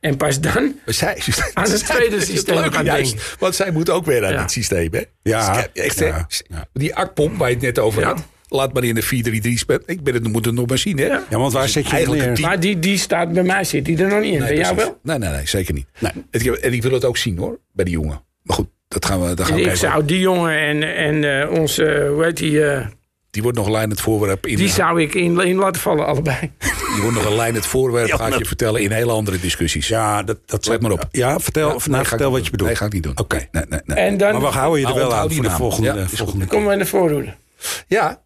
[0.05, 1.17] En pas dan zij,
[1.53, 3.29] Aan het tweede systeem Leuk, gaan juist, denken.
[3.39, 4.41] Want zij moet ook weer aan Ja.
[4.41, 5.01] het systeem, hè?
[5.21, 6.11] Ja, Echt, hè?
[6.73, 8.07] Die akpom waar je het net over Ja.
[8.07, 8.23] had.
[8.47, 9.83] Laat maar in de 4-3-3 spelen.
[9.85, 11.05] Ik ben het, moet het nog maar zien, hè?
[11.05, 11.23] Ja.
[11.29, 13.97] Ja, want waar Dus zet je eigenlijk Maar die, die staat bij mij, zit die
[13.97, 14.39] er nog niet in.
[14.39, 14.99] bij jou wel?
[15.03, 15.87] Nee, nee, nee, zeker niet.
[15.99, 16.11] Nee.
[16.31, 18.23] Het- En ik wil het ook zien, hoor, bij die jongen.
[18.41, 19.89] Maar goed, dat gaan we, dat gaan we Ik kijken.
[19.89, 22.85] zou die jongen en, en eh, onze, hoe heet die, eh,
[23.35, 24.55] Die wordt nog een lijn het voorwerp in.
[24.55, 26.51] die zou ik in, in laten vallen, allebei.
[26.93, 29.11] Die wordt nog een lijn het voorwerp, Ja, ga ik maar- je vertellen, in hele
[29.11, 29.87] andere discussies.
[29.87, 31.07] Ja, dat, dat Let maar op.
[31.11, 32.69] Ja, vertel, Ja, nou, nee, vertel wat je bedoelt.
[32.69, 33.11] Nee, ga ik niet doen.
[33.17, 33.47] Oké.
[33.51, 33.97] Nee, nee, nee.
[33.97, 36.45] En dan Maar we houden je er Maar wel aan voor de volgende, Ja, volgende
[36.45, 37.33] komen we in de voorhoede.
[37.87, 38.21] Ja,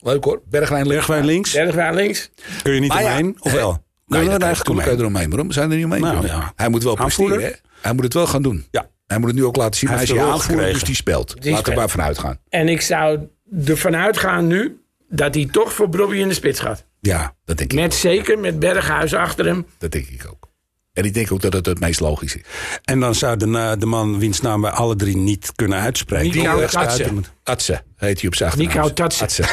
[0.00, 0.42] leuk hoor.
[0.50, 0.94] Bergwijn links.
[1.06, 1.52] Bergwijn links.
[1.52, 2.30] Bergwijn links.
[2.62, 3.68] Kun je niet Maar ja, omheen, of wel?
[3.70, 4.98] Nee, we er eigenlijk natuurlijk kan je omheen?
[5.00, 5.28] er omheen.
[5.28, 5.46] Waarom?
[5.48, 6.00] We zijn er niet omheen.
[6.00, 6.52] Nou, ja.
[6.56, 7.42] Hij moet wel presteren.
[7.42, 7.50] Hè?
[7.80, 8.66] Hij moet het wel gaan doen.
[8.70, 8.88] Ja.
[9.06, 9.88] Hij moet het nu ook laten zien.
[9.88, 11.28] Hij Hij, is aanvoerder, dus die speelt.
[11.28, 11.76] Die Laat er speelt.
[11.76, 12.38] maar vanuit gaan.
[12.48, 13.18] En ik zou
[13.66, 16.84] ervan uitgaan nu dat hij toch voor Brobby in de spits gaat.
[17.00, 17.98] Ja, Dat denk ik Met ook.
[17.98, 19.66] zeker met Berghuis achter hem.
[19.78, 20.48] Dat denk ik ook.
[20.92, 22.42] En ik denk ook dat het het meest logisch is.
[22.84, 26.26] en dan zou de, de man wiens naam wij alle drie niet kunnen uitspreken.
[26.26, 26.80] Nico Die, Tatsen.
[26.80, 28.52] rechtsbuiten moet- Atse heet hij op zijn.
[28.56, 29.24] Nico Tatsen.
[29.24, 29.44] Atse.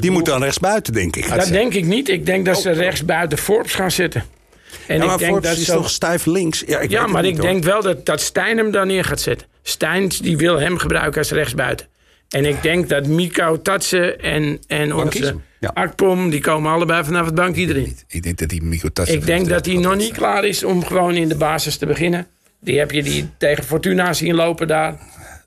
[0.00, 1.28] die moet dan rechtsbuiten, denk ik.
[1.34, 2.08] Dat denk ik niet.
[2.08, 4.24] Ik denk dat ze rechts buiten Forbes gaan zitten.
[4.86, 5.76] En Ja, maar ik denk Forbes dat is zo...
[5.76, 6.62] toch stijf links?
[6.66, 7.50] Ja, ik Ja, maar niet, ik hoor.
[7.50, 9.46] denk wel dat, dat Stijn hem dan neer gaat zetten.
[9.62, 11.86] Stijn die wil hem gebruiken als rechtsbuiten.
[12.32, 15.36] En ik denk dat Miko Tatsen en, en onze.
[15.60, 15.70] Ja.
[15.74, 16.30] Akpom...
[16.30, 17.96] die komen allebei vanaf het bankje erin.
[18.08, 19.12] Ik denk dat die Mico Tatse...
[19.12, 22.26] Ik denk dat hij nog niet klaar is om gewoon in de basis te beginnen.
[22.60, 24.98] Die heb je die tegen Fortuna zien lopen daar.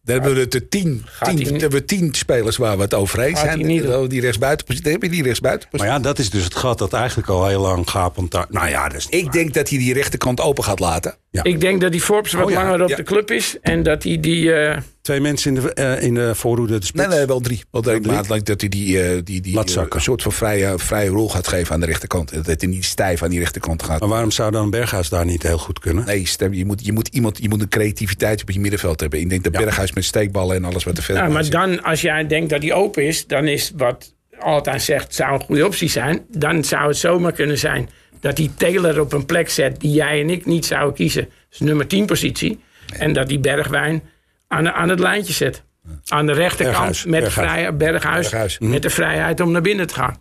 [0.04, 3.20] Dan hebben we de tien, Gaat tien, hebben we tien spelers waar we het over
[3.20, 3.94] eens Gaat zijn.
[3.94, 5.70] Oh, Die rechtsbuiten, dan heb je die rechtsbuiten.
[5.72, 8.46] Maar ja, dat is dus het gat dat eigenlijk al heel lang gapend daar...
[8.50, 11.16] Nou ja, dat is niet Ik denk dat hij die rechterkant open gaat laten.
[11.36, 11.44] Ja.
[11.44, 12.96] Ik denk dat die Forbes wat Oh ja, langer op ja.
[12.96, 13.58] de club is.
[13.62, 14.54] En dat hij die...
[14.54, 17.08] eh, Twee mensen in de, eh, in de voorhoede de spits.
[17.08, 17.64] Nee, nee, wel drie.
[17.72, 18.02] Drie?
[18.02, 21.74] Maar dat hij die, eh, die, die een soort van vrije, vrije rol gaat geven
[21.74, 22.32] aan de rechterkant.
[22.32, 24.00] En Dat hij niet stijf aan die rechterkant gaat.
[24.00, 26.06] Maar waarom zou dan Berghuis daar niet heel goed kunnen?
[26.06, 29.20] Nee, stem, je, moet, je, moet iemand, je moet een creativiteit op je middenveld hebben.
[29.20, 31.52] Ik denk dat Berghuis met steekballen en alles wat er verder ja, maar zit.
[31.52, 33.28] dan, als jij denkt dat hij open is...
[33.28, 36.26] dan is wat altijd zegt, zou een goede optie zijn.
[36.32, 37.90] Dan zou het zomaar kunnen zijn
[38.26, 39.80] dat hij Taylor op een plek zet...
[39.80, 41.30] die jij en ik niet zouden kiezen.
[41.50, 42.60] Dus nummer 10 positie.
[42.98, 44.04] En dat die Bergwijn
[44.48, 45.64] aan, aan het lijntje zet.
[46.08, 47.50] Aan de rechterkant Berghuis, met Berghuis.
[47.52, 48.60] vrij, Berghuis, Berghuis.
[48.60, 50.18] met de vrijheid om naar binnen te gaan.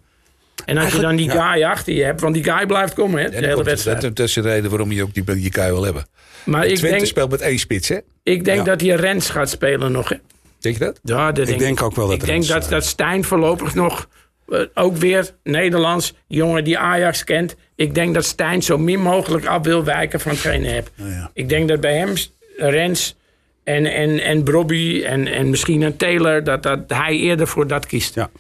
[0.65, 3.31] En als je dan die guy achter je hebt, want die guy blijft komen, hè,
[3.31, 4.01] de hele komt wedstrijd.
[4.01, 6.07] dat, dat is de reden waarom je ook die, die kuil wil hebben.
[6.45, 7.99] Maar ik Twente denk, speelt met één spits, hè?
[8.23, 8.65] ik denk Ja.
[8.65, 10.09] dat hij Rens gaat spelen nog.
[10.09, 10.17] Hè.
[10.59, 11.01] Denk je dat?
[11.03, 14.09] Ja, dat denk denk ook wel dat Ik denk dat, eh, dat Stijn voorlopig nog,
[14.49, 17.57] eh, ook weer Nederlands, jongen die Ajax kent.
[17.77, 20.91] Ik denk dat Stijn zo min mogelijk af wil wijken van hetgeen hij hebt.
[20.95, 21.31] ja.
[21.33, 22.15] Ik denk dat bij hem
[22.57, 23.17] Rens
[23.65, 27.87] en, en, en Brobby en, en misschien een Taylor, dat, dat hij eerder voor dat
[27.87, 28.15] kiest.
[28.15, 28.31] Ja.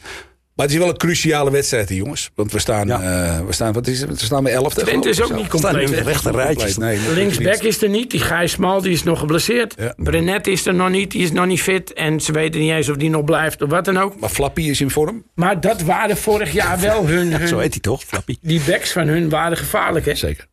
[0.54, 2.30] Maar het is wel een cruciale wedstrijd, hè, jongens.
[2.34, 3.00] Want we staan, Ja.
[3.02, 4.10] eh, we staan, wat is het?
[4.10, 4.82] We staan met elfde.
[4.82, 5.88] Twente is ook niet Staan compleet.
[5.90, 6.02] in hè.
[6.02, 6.76] de rechte rijtjes.
[6.76, 8.10] Nee, nee, Linksback is er niet.
[8.10, 9.74] Die Gijs Smal die is nog geblesseerd.
[9.78, 9.94] Ja.
[9.96, 11.10] Brenet is er nog niet.
[11.10, 11.92] Die is nog niet fit.
[11.92, 14.20] En ze weten niet eens of die nog blijft of wat dan ook.
[14.20, 15.24] Maar Flappy is in vorm.
[15.34, 17.32] Maar dat waren vorig jaar wel hun...
[17.32, 18.36] hun Zo heet hij toch, Flappy?
[18.40, 20.06] die backs van hun waren gevaarlijk.
[20.06, 20.14] Hè?
[20.14, 20.46] Zeker.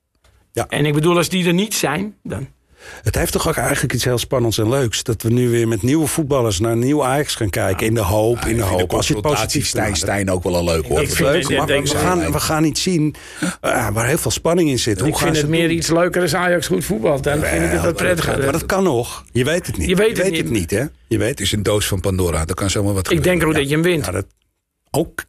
[0.70, 2.48] En ik bedoel, als die er niet zijn, dan...
[3.02, 5.04] Het heeft toch ook eigenlijk iets heel spannends en leuks.
[5.04, 7.88] Dat we nu weer met nieuwe voetballers naar een nieuw Ajax gaan kijken.
[7.88, 8.94] In de hoop, in de hoop.
[8.94, 9.96] Als je het positief Stijn.
[9.96, 11.02] Stijn ook wel een leuk hoor.
[11.02, 13.15] Ik vind Leuk, het- maar we gaan, we gaan iets zien
[13.62, 15.00] eh, waar heel veel spanning in zit.
[15.00, 15.78] Hoe ik vind het meer doen?
[15.78, 17.24] iets leuker als Ajax goed voetbalt.
[17.24, 18.38] Dan vind ik het wat prettiger.
[18.39, 19.24] Maar dat kan nog.
[19.32, 19.88] Je weet het niet.
[19.89, 20.72] Je weet het niet.
[20.72, 20.84] hè?
[21.08, 22.46] Je weet Het is een doos van Pandora.
[22.48, 24.06] Er kan zomaar wat ik denk ook dat je hem wint.
[24.06, 24.26] Ja, dat
[24.91, 25.24] ook.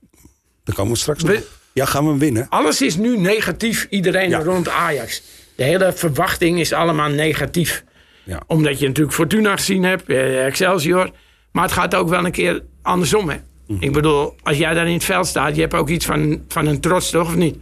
[0.64, 1.32] Dan komen we straks nog.
[1.32, 2.46] We- Ja, gaan we hem winnen?
[2.48, 4.38] Alles is nu negatief, iedereen Ja.
[4.42, 5.22] rond Ajax.
[5.54, 7.84] De hele verwachting is allemaal negatief.
[8.24, 8.42] Ja.
[8.46, 11.10] Omdat je natuurlijk Fortuna gezien hebt, eh, Excelsior.
[11.52, 13.28] Maar het gaat ook wel een keer andersom.
[13.28, 13.36] Hè?
[13.66, 13.82] Mhm.
[13.82, 16.66] Ik bedoel, als jij daar in het veld staat, je hebt ook iets van, van
[16.66, 17.26] een trots, toch?
[17.26, 17.56] Of niet?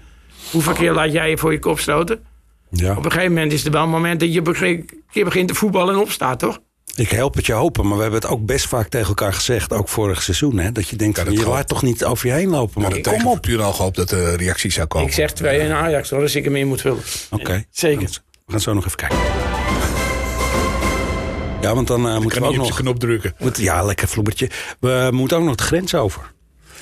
[0.51, 2.25] Hoeveel keer laat jij je voor je kop stoten?
[2.71, 2.97] Ja.
[2.97, 5.55] Op een gegeven moment is er wel een moment dat je een keer begint te
[5.55, 6.61] voetballen en opstaat, toch?
[7.01, 9.73] Ik help het je hopen, maar we hebben het ook best vaak tegen elkaar gezegd.
[9.73, 10.59] Ook vorig seizoen.
[10.59, 12.49] Hè, dat je denkt, Ja, van, dat je gaat- laat toch niet over je heen
[12.49, 12.83] lopen.
[12.83, 13.21] Maar kom op.
[13.21, 15.09] Fortuna al gehoopt dat er reactie zou komen.
[15.09, 17.03] Ik zeg 2 in Ajax, hoor, als ik hem in moet vullen.
[17.31, 17.65] Oké.
[17.71, 18.09] Zeker.
[18.47, 19.19] We gaan zo nog even kijken.
[21.61, 22.77] Ja, want dan eh, moeten kan we ook nog...
[22.77, 23.35] knop drukken.
[23.39, 24.51] Moet, ja, lekker vloebertje.
[24.81, 26.33] We moeten ook nog de grens over.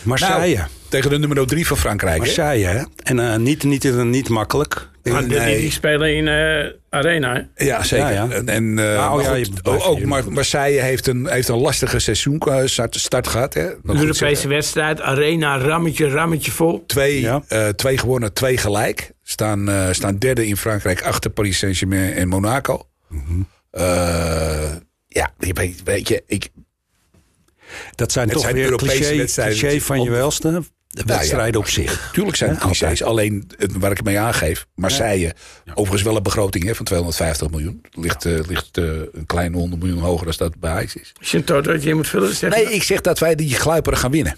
[0.02, 0.56] Marseille.
[0.56, 2.12] Nou, tegen de nummer 3 van Frankrijk.
[2.14, 2.18] hè?
[2.24, 2.82] Marseille, hè?
[3.02, 4.88] En eh, niet, niet, niet makkelijk.
[5.02, 5.60] Maar die, Nee.
[5.60, 7.64] die spelen in eh, Arena, hè?
[7.64, 8.06] Ja, zeker.
[8.12, 8.28] Ja, ja.
[8.30, 10.00] En, en, eh, Nou, ja, goed, ook.
[10.00, 13.54] Mar- Marseille heeft een, heeft een lastige seizoen start, start gehad.
[13.54, 13.68] Hè?
[13.86, 16.84] Europese wedstrijd, Arena, rammetje, rammetje vol.
[16.86, 17.42] Twee, Ja.
[17.48, 19.10] eh, twee gewonnen, twee gelijk.
[19.22, 22.82] Staan, eh, staan derde in Frankrijk achter Paris Saint-Germain en Monaco.
[23.08, 23.40] Mhm.
[23.70, 24.70] Eh,
[25.06, 25.30] ja,
[25.84, 26.48] weet je, ik,
[27.94, 29.58] Dat zijn Het toch zijn weer Europese cliché, wedstrijden.
[29.58, 30.62] cliché van je welste.
[30.88, 32.10] de wedstrijden ja, op zich.
[32.12, 33.02] Tuurlijk zijn het Ja, clichés.
[33.02, 34.66] Alleen het- waar ik het mee aangeef.
[34.74, 35.34] Marseille,
[35.70, 37.80] overigens wel een begroting hè, van 250 miljoen.
[37.90, 41.12] Ligt, eh, ligt eh, een kleine 100 miljoen hoger dan dat bij Ajax is.
[41.18, 43.54] Als je een totootje in moet vullen, zeg Nee, je- ik zeg dat wij die
[43.54, 44.36] gluiperen gaan winnen.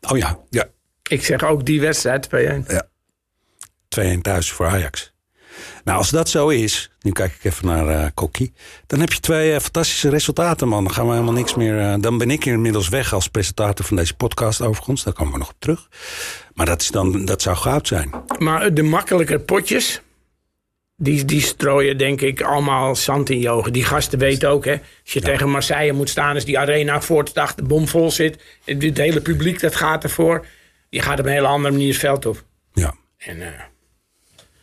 [0.00, 0.68] Oh ja, Ja,
[1.10, 2.66] ik zeg ook die wedstrijd 2-1.
[3.88, 5.12] 2-1 thuis voor Ajax.
[5.84, 8.52] Nou, als dat zo is, nu kijk ik even naar eh Kokkie.
[8.86, 10.84] Dan heb je twee eh, fantastische resultaten, man.
[10.84, 11.78] Dan gaan we helemaal niks meer.
[11.80, 15.02] eh, dan ben ik inmiddels weg als presentator van deze podcast, overigens.
[15.02, 15.88] Daar komen we nog op terug.
[16.54, 18.10] Maar dat, is dan, dat zou goud zijn.
[18.38, 20.00] Maar de makkelijke potjes,
[20.96, 23.72] die, die strooien denk ik allemaal zand in je ogen.
[23.72, 24.72] Die gasten weten ook, hè.
[25.02, 28.10] Als je tegen Marseille moet staan, als die arena voor het dag de bom vol
[28.10, 28.42] zit.
[28.64, 30.46] Het, het hele publiek dat gaat ervoor.
[30.88, 32.44] Je gaat op een hele andere manier het veld op.
[32.72, 32.94] Ja.
[33.16, 33.38] En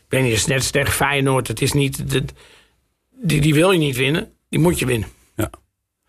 [0.10, 1.48] ik weet niet, het is net tegen Feyenoord.
[1.48, 2.24] Het is niet, de,
[3.22, 5.10] die, die wil je niet winnen, die moet je winnen.
[5.36, 5.50] ja.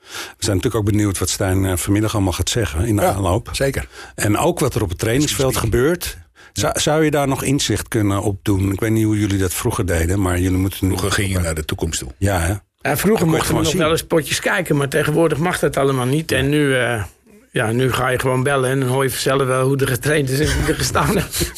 [0.01, 3.49] We zijn natuurlijk ook benieuwd wat Stijn eh, vanmiddag allemaal gaat zeggen in de aanloop.
[3.53, 3.89] zeker.
[4.15, 6.19] En ook wat er op het trainingsveld gebeurt.
[6.53, 8.73] Zou, zou je daar nog inzicht kunnen op doen?
[8.73, 10.89] Ik weet niet hoe jullie dat vroeger deden, maar jullie moeten nu...
[10.89, 12.09] Vroeger ging je naar de toekomst toe.
[12.19, 12.97] Ja, hè?
[12.97, 13.79] Vroeger je mochten we nog zien.
[13.79, 16.33] wel eens potjes kijken, maar tegenwoordig mag dat allemaal niet.
[16.33, 17.05] En nu, eh,
[17.51, 20.31] ja, nu ga je gewoon bellen en dan hoor je vanzelf wel hoe er getraind
[20.31, 21.53] is en wie er gestaan heeft.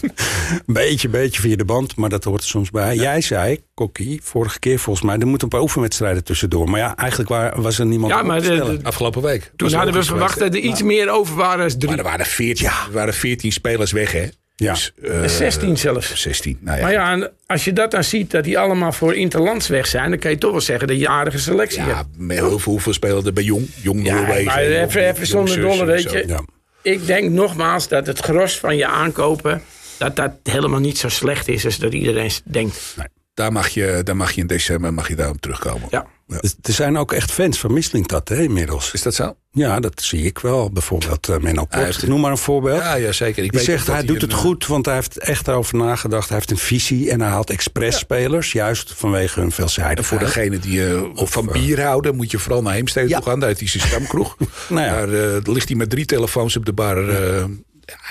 [0.66, 2.96] Beetje, beetje via de band, maar dat hoort er soms bij.
[2.96, 5.16] Jij zei, Kokkie, vorige keer volgens mij...
[5.18, 6.70] er moeten een paar oefenwedstrijden tussendoor.
[6.70, 9.52] Maar ja, eigenlijk waar, was er niemand Ja, op maar te de- Afgelopen week.
[9.56, 11.88] Toen hadden we verwacht dat er iets meer over waren als drie.
[11.88, 14.26] Maar er waren 14, er waren 14 spelers weg, hè?
[14.60, 14.72] Ja.
[14.72, 16.14] Dus, eh, 16 zelfs.
[16.22, 16.82] 16, nou ja.
[16.82, 20.10] Maar ja, als je dat dan ziet, dat die allemaal voor interlands weg zijn...
[20.10, 22.08] dan kan je toch wel zeggen dat je een aardige selectie Ja, hebt.
[22.16, 23.68] met heel veel, hoeveel spelen er bij Jong?
[23.82, 24.44] Jong Ja, Noorwegen.
[24.44, 26.24] maar even- even zonder dolle, weet je.
[26.26, 26.40] Ja.
[26.82, 29.62] Ik denk nogmaals dat het gros van je aankopen...
[29.98, 32.94] dat dat helemaal niet zo slecht is als dat iedereen denkt.
[33.38, 35.88] Daar mag je, daar mag je in december mag je daarop terugkomen.
[35.90, 36.06] Ja.
[36.26, 38.92] Dus Er zijn ook echt fans van Mislintat, hè, inmiddels.
[38.92, 39.34] Is dat zo?
[39.50, 40.70] Ja, dat zie ik wel.
[40.70, 41.80] Bijvoorbeeld eh, Menno Pot.
[41.84, 42.80] heeft- Noem maar een voorbeeld.
[42.82, 43.42] Ja, ja zeker.
[43.44, 46.28] Ik Die weet zegt hij doet het eh, goed, want hij heeft echt erover nagedacht.
[46.28, 48.52] Hij heeft een visie en hij haalt expres spelers.
[48.52, 50.06] Juist vanwege hun En veelzijdigheid.
[50.06, 53.18] voor degene die eh, van bier houden, moet je vooral naar Heemstede Ja.
[53.18, 53.38] toe gaan.
[53.38, 54.36] Daar heeft hij zijn stamkroeg.
[54.68, 55.06] Nou ja.
[55.06, 57.08] Daar eh, ligt hij met drie telefoons op de bar.
[57.08, 57.44] eh,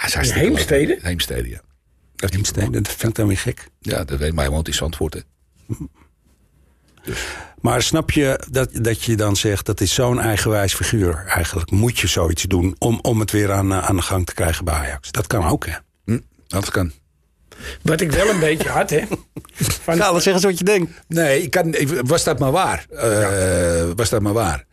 [0.08, 0.34] ja, leuk.
[0.34, 0.98] Heemstede?
[1.02, 1.60] Heemstede, ja.
[2.18, 3.68] Hij Heemstede, dat vind ik dan weer gek.
[3.80, 5.14] Ja, dat weet mij, hij woont in Zandvoort.
[5.14, 5.20] Hè.
[7.62, 9.66] Maar snap je dat, dat je dan zegt...
[9.66, 11.24] dat is zo'n eigenwijs figuur.
[11.28, 12.76] Eigenlijk moet je zoiets doen...
[12.80, 15.12] om, om het weer aan, aan de gang te krijgen bij Ajax.
[15.12, 15.74] Dat kan ook, hè?
[16.06, 16.92] Hm, dat kan.
[17.82, 19.02] Wat ik wel een beetje had, hè.
[19.56, 20.92] Van, Ja, laat zeggen eens wat je denkt.
[21.08, 22.86] Nee, ik kan, ik- was dat maar waar.
[22.90, 24.66] Eh, Was dat maar waar.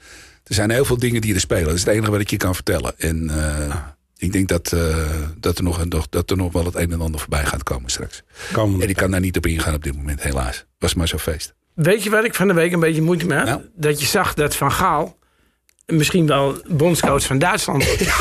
[0.44, 1.64] Er zijn heel veel dingen die er spelen.
[1.64, 2.98] Dat is het enige wat ik je kan vertellen.
[2.98, 3.76] En eh,
[4.24, 4.96] ik denk dat, eh,
[5.40, 7.90] dat, er nog, nog- dat er nog wel het een en ander voorbij gaat komen
[7.90, 8.22] straks.
[8.52, 10.64] Komende En ik kan daar niet op ingaan op dit moment, helaas.
[10.78, 11.54] Was maar zo'n feest.
[11.74, 13.46] Weet je wat ik van de week een beetje moeite mee had?
[13.46, 13.60] Nou?
[13.76, 15.16] Dat je zag dat Van Gaal
[15.86, 18.02] misschien wel bondscoach van Duitsland wordt.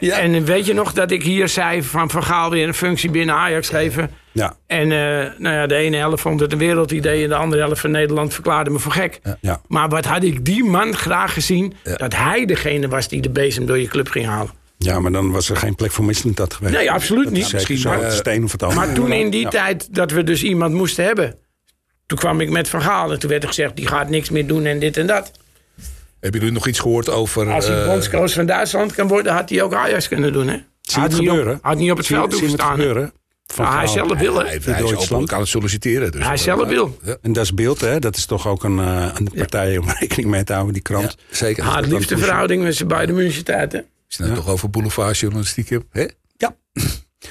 [0.00, 0.18] Ja.
[0.18, 3.34] En weet je nog dat ik hier zei van Van Gaal weer een functie binnen
[3.34, 4.10] Ajax geven?
[4.32, 7.62] Ja, En eh, nou ja, de ene helft vond het een wereldidee en de andere
[7.62, 9.20] helft van Nederland verklaarde me voor gek.
[9.40, 9.60] ja.
[9.66, 13.66] Maar wat had ik die man graag gezien dat hij degene was die de bezem
[13.66, 14.50] door je club ging halen.
[14.78, 16.74] Ja, maar dan was er geen plek voor Mislintat geweest.
[16.76, 17.52] Nee, absoluut Dat niet.
[17.52, 18.78] Misschien, zo, eh, het steen of het ander.
[18.78, 19.48] Maar toen in die Ja.
[19.48, 21.36] tijd dat we dus iemand moesten hebben.
[22.06, 24.64] Toen kwam ik met Gaal en toen werd er gezegd die gaat niks meer doen
[24.64, 25.30] en dit en dat.
[26.20, 27.52] Hebben jullie nog iets gehoord over...
[27.52, 30.48] Als hij eh, bondscoach van Duitsland kan worden, had hij ook Ajax kunnen doen.
[30.48, 30.56] Hè?
[30.80, 31.54] Zie had het niet gebeuren?
[31.54, 32.86] Op, had niet op het Zie- veld zie je hoeven het staan.
[32.86, 33.12] gebeuren?
[33.46, 35.02] Van Nou, hij zelf wil hij, Voor hij is Duitsland.
[35.02, 36.12] openlijk aan het solliciteren.
[36.12, 36.98] Dus Hij zelf wil.
[37.04, 37.98] Ja, En dat is beeld, hè?
[37.98, 41.16] Dat is toch ook een, eh, een partij om rekening mee te houden, die krant.
[41.28, 41.64] ja, zeker.
[41.64, 43.72] Dan liefdeverhouding met zijn beide München tijd.
[43.72, 43.78] Hè?
[44.08, 45.84] Als je het nou toch over boulevardjournalistiek hebt.
[45.90, 46.06] Hè?
[46.36, 46.56] Ja.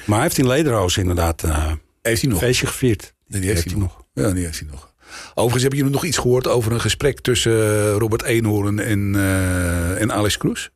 [0.06, 2.38] Maar hij heeft in Lederhoos inderdaad eh, Heeft hij een nog?
[2.38, 3.14] feestje gevierd.
[3.26, 4.04] Nee, die heeft hij nog.
[4.12, 4.94] Ja, die heeft hij nog.
[5.28, 10.00] Overigens hebben jullie nog iets gehoord over een gesprek tussen eh, Robert Eenhoorn en, eh,
[10.00, 10.70] en Alex Kroes?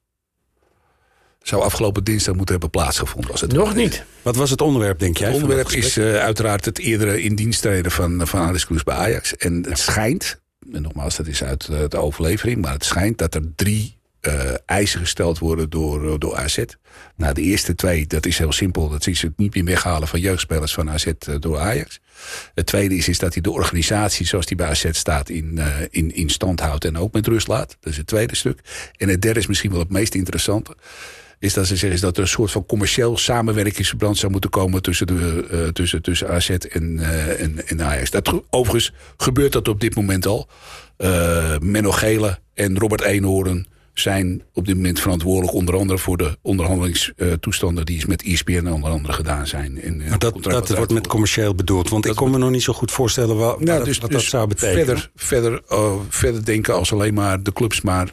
[1.43, 3.31] Zou afgelopen dinsdag moeten hebben plaatsgevonden.
[3.31, 4.05] Als het Nog niet.
[4.23, 5.27] Wat was het onderwerp, denk jij?
[5.27, 9.37] Het onderwerp is uiteraard het eerdere in dienst treden van, van Alex Kroes bij Ajax.
[9.37, 10.41] En het schijnt,
[10.73, 15.01] en nogmaals, dat is uit de overlevering, maar het schijnt dat er drie eh, eisen
[15.01, 16.63] gesteld worden door, door AZ.
[17.17, 18.89] Nou, de eerste twee, dat is heel simpel.
[18.89, 22.01] Dat is het niet meer weghalen van jeugdspelers van AZ eh, door Ajax.
[22.55, 25.67] Het tweede is, is dat hij de organisatie zoals die bij AZ staat in, eh,
[25.91, 27.77] in, in stand houdt en ook met rust laat.
[27.81, 28.61] Dat is het tweede stuk.
[28.97, 30.77] En het derde is misschien wel het meest interessante
[31.39, 34.83] is dat ze zeggen is dat er een soort van commercieel samenwerkingsverband zou moeten komen
[34.83, 38.11] tussen, de, eh, tussen, tussen AZ en, eh, en, Ajax.
[38.11, 40.49] Dat, ge- overigens gebeurt dat op dit moment al.
[40.97, 46.39] Eh, Menno Gele en Robert Eenhoorn zijn op dit moment verantwoordelijk onder andere voor de
[46.43, 49.81] onderhandelingstoestanden die met E ESPN onder andere gedaan zijn.
[49.83, 51.89] En, eh, Maar dat, dat wordt met commercieel bedoeld.
[51.89, 54.21] Want ik kon me nog niet zo goed voorstellen wat, Nou, dat- dus, wat dus
[54.21, 54.85] dat zou betekenen.
[54.87, 58.09] Verder, verder, eh, verder denken als alleen maar de clubs, maar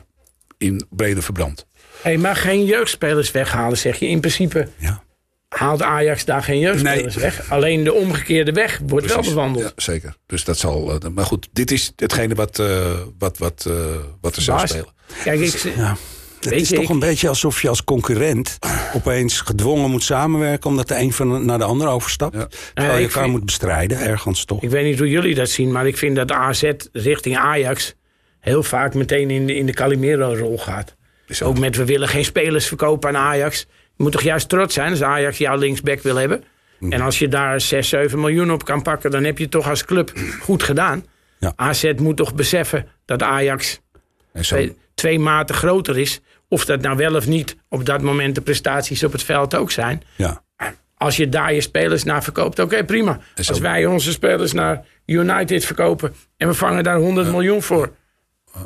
[0.57, 1.65] in breder verband.
[2.01, 4.07] Hey, maar geen jeugdspelers weghalen, zeg je.
[4.07, 5.03] In principe Ja.
[5.49, 7.23] haalt Ajax daar geen jeugdspelers Nee.
[7.23, 7.51] weg.
[7.51, 9.63] Alleen de omgekeerde weg wordt wel bewandeld.
[9.65, 10.15] Ja, zeker.
[10.25, 10.99] Dus dat zal.
[11.01, 13.73] eh, maar goed, dit is hetgene wat, eh, wat, wat, eh,
[14.21, 14.85] wat er zou spelen.
[15.23, 15.95] Kijk, ik, Ja.
[16.39, 18.59] Het Weet is toch ik- een beetje alsof je als concurrent
[18.93, 22.35] opeens gedwongen moet samenwerken omdat de een van naar de ander overstapt.
[22.35, 22.47] Ja.
[22.73, 24.63] Terwijl je elkaar vind- moet bestrijden, ergens toch.
[24.63, 27.93] ik weet niet hoe jullie dat zien, maar ik vind dat AZ richting Ajax
[28.39, 30.95] heel vaak meteen in de, in de Calimero-rol gaat.
[31.29, 31.45] Zo.
[31.45, 33.59] Ook met we willen geen spelers verkopen aan Ajax.
[33.95, 36.43] Je moet toch juist trots zijn als Ajax jouw linksback wil hebben.
[36.79, 36.91] Mhm.
[36.91, 39.69] En als je daar 6, 7 miljoen op kan pakken, dan heb je het toch
[39.69, 41.05] als club goed gedaan.
[41.39, 41.53] Ja.
[41.55, 43.79] AZ moet toch beseffen dat Ajax
[44.33, 44.67] En zo,
[44.99, 46.19] twee, maten groter is.
[46.47, 49.71] Of dat nou wel of niet op dat moment de prestaties op het veld ook
[49.71, 50.01] zijn.
[50.15, 50.43] Ja.
[50.97, 53.19] Als je daar je spelers naar verkoopt, oké, prima.
[53.47, 57.91] Als wij onze spelers naar United verkopen en we vangen daar 100 miljoen voor,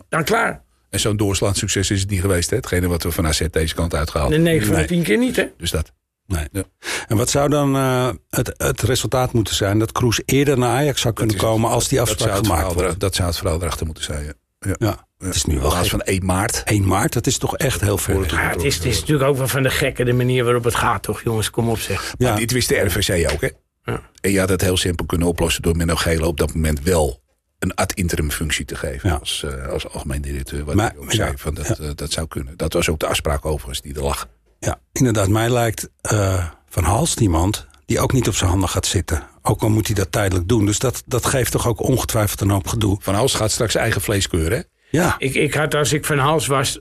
[0.10, 0.62] dan klaar.
[0.89, 2.50] en zo'n doorslaand succes is het niet geweest.
[2.50, 2.56] Hè?
[2.56, 4.32] Hetgene wat we van AZ deze kant uitgehaald.
[4.32, 4.88] De 9 van de Nee.
[4.88, 5.46] 10 keer niet, hè?
[5.58, 5.91] Dus dat.
[6.28, 6.48] Nee.
[6.52, 6.63] Ja.
[7.08, 9.80] En wat zou dan eh, het, het resultaat moeten zijn?
[9.80, 11.43] Dat Kroes eerder naar Ajax zou kunnen het.
[11.43, 13.00] komen als die afspraak gemaakt wordt.
[13.00, 14.24] dat zou het verhaal erachter moeten zijn.
[14.24, 14.34] Ja.
[14.65, 14.76] Ja.
[14.78, 15.89] Ja, het is nu wel gek.
[15.89, 16.62] van 1 maart.
[16.65, 18.26] 1 maart, dat is toch echt heel ver.
[18.36, 20.76] Ja, het, is, het is natuurlijk ook wel van de gekke de manier waarop het
[20.76, 21.49] gaat, toch, jongens?
[21.49, 22.13] Kom op, zeg.
[22.17, 22.30] Ja.
[22.30, 23.49] Maar dit wist de RVC ook, hè?
[23.84, 24.02] Ja.
[24.21, 27.21] En je had het heel simpel kunnen oplossen door Menno Gele op dat moment wel
[27.60, 29.10] een ad interim functie te geven.
[29.10, 29.15] Ja.
[29.15, 30.65] Als, eh, als algemeen directeur.
[30.65, 31.76] Wat Maar- ik ook zei, ja, van dat, ja.
[31.76, 32.58] eh, dat zou kunnen.
[32.58, 34.28] Dat was ook de afspraak overigens die er lag.
[34.60, 35.28] Ja, inderdaad.
[35.28, 39.28] Mij lijkt eh, Van Halst iemand die ook niet op zijn handen gaat zitten.
[39.41, 40.65] Ook al moet hij dat tijdelijk doen.
[40.65, 42.98] Dus dat, dat geeft toch ook ongetwijfeld een hoop gedoe.
[43.00, 44.63] Van Hals gaat straks eigen vlees keuren, hè?
[44.89, 46.80] Ja, Ik, ik had als ik van Hals was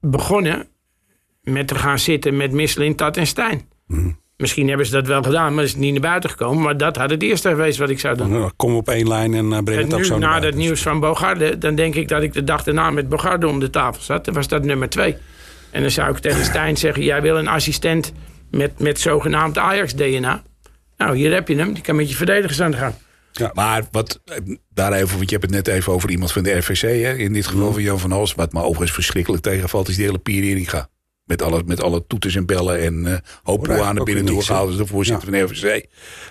[0.00, 0.68] begonnen
[1.42, 3.68] met te gaan zitten met Michelin, Tat en Stijn.
[3.86, 4.10] Mhm.
[4.36, 6.62] Misschien hebben ze dat wel gedaan, maar is het niet naar buiten gekomen.
[6.62, 8.30] Maar dat had het eerste geweest wat ik zou doen.
[8.30, 10.40] dan kom op één lijn en eh, breng En het ook nu, zo naar na
[10.40, 13.60] dat nieuws van Bogarde, dan denk ik dat ik de dag daarna met Bogarde om
[13.60, 14.24] de tafel zat.
[14.24, 15.16] Dan was dat nummer twee.
[15.70, 18.12] En dan zou ik tegen Stijn zeggen: Jij wil een assistent
[18.56, 20.42] met, met zogenaamd Ajax-DNA.
[20.96, 21.72] Nou, hier heb je hem.
[21.72, 22.94] Die kan met je verdedigers aan de gang.
[23.54, 24.20] Maar wat,
[24.74, 27.14] daar even, want je hebt het net even over iemand van de RVC, hè?
[27.14, 28.34] in dit geval van Jan van Hals.
[28.34, 30.88] Wat me overigens verschrikkelijk tegenvalt, is die hele Pieringa.
[31.24, 34.30] Met alle, met alle toeters en bellen en eh hoop Hoor, aan binnen hè?
[34.32, 34.76] doorgehouden.
[34.76, 35.62] De voorzitter van de RVC.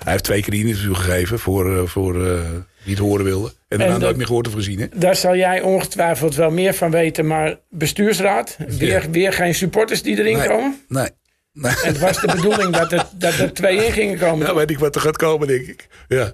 [0.03, 2.39] Hij heeft twee keer een interview gegeven voor, eh, voor eh,
[2.83, 3.53] wie het horen wilde.
[3.67, 4.79] En daarna nooit meer gehoord of gezien.
[4.79, 4.86] Hè?
[4.95, 7.27] Daar zal jij ongetwijfeld wel meer van weten.
[7.27, 10.47] Maar bestuursraad, weer, weer geen supporters die erin Nee.
[10.47, 10.81] komen.
[10.88, 11.09] Nee.
[11.54, 11.72] Nee.
[11.72, 14.46] En het was de bedoeling dat er, dat er twee in gingen komen.
[14.46, 15.88] Nou weet ik wat er gaat komen, denk ik.
[16.08, 16.34] Ja.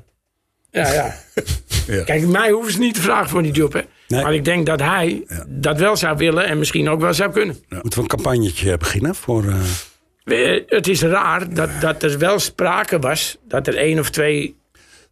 [0.71, 1.15] Ja, ja.
[1.87, 2.03] Ja.
[2.03, 3.73] Kijk, mij hoeven ze niet te vragen voor die job.
[3.73, 3.81] Hè.
[4.07, 4.23] Nee.
[4.23, 7.63] Maar ik denk dat hij dat wel zou willen en misschien ook wel zou kunnen.
[7.69, 9.43] Moeten we een campagnetje beginnen voor...
[10.23, 14.09] eh, Eh, Het is raar dat, dat er wel sprake was dat er één of
[14.09, 14.57] twee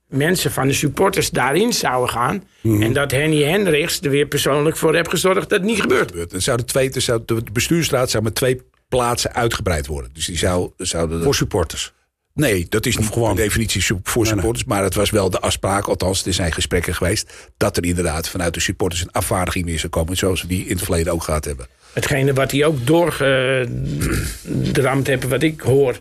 [0.08, 2.44] mensen van de supporters daarin zouden gaan.
[2.62, 2.82] Mhm.
[2.82, 6.10] En dat Henny Hendricks er weer persoonlijk voor heeft gezorgd dat het niet gebeurt.
[6.12, 6.34] gebeurt.
[6.34, 10.12] Er zouden twee, er zou, de bestuursraad zou met twee plaatsen uitgebreid worden.
[10.14, 11.24] Dus die zou, zouden...
[11.24, 11.94] voor supporters.
[12.34, 14.26] Nee, dat is niet gewoon- per definitie voor Nee, nee.
[14.34, 14.64] supporters.
[14.66, 17.50] Maar het was wel de afspraak, althans er zijn gesprekken geweest...
[17.58, 20.18] dat er inderdaad vanuit de supporters een afvaardiging weer zou komen...
[20.18, 21.68] zoals we die in het verleden ook gehad hebben.
[21.94, 26.00] Hetgene wat hij ook doorgedramd heeft, wat ik hoor.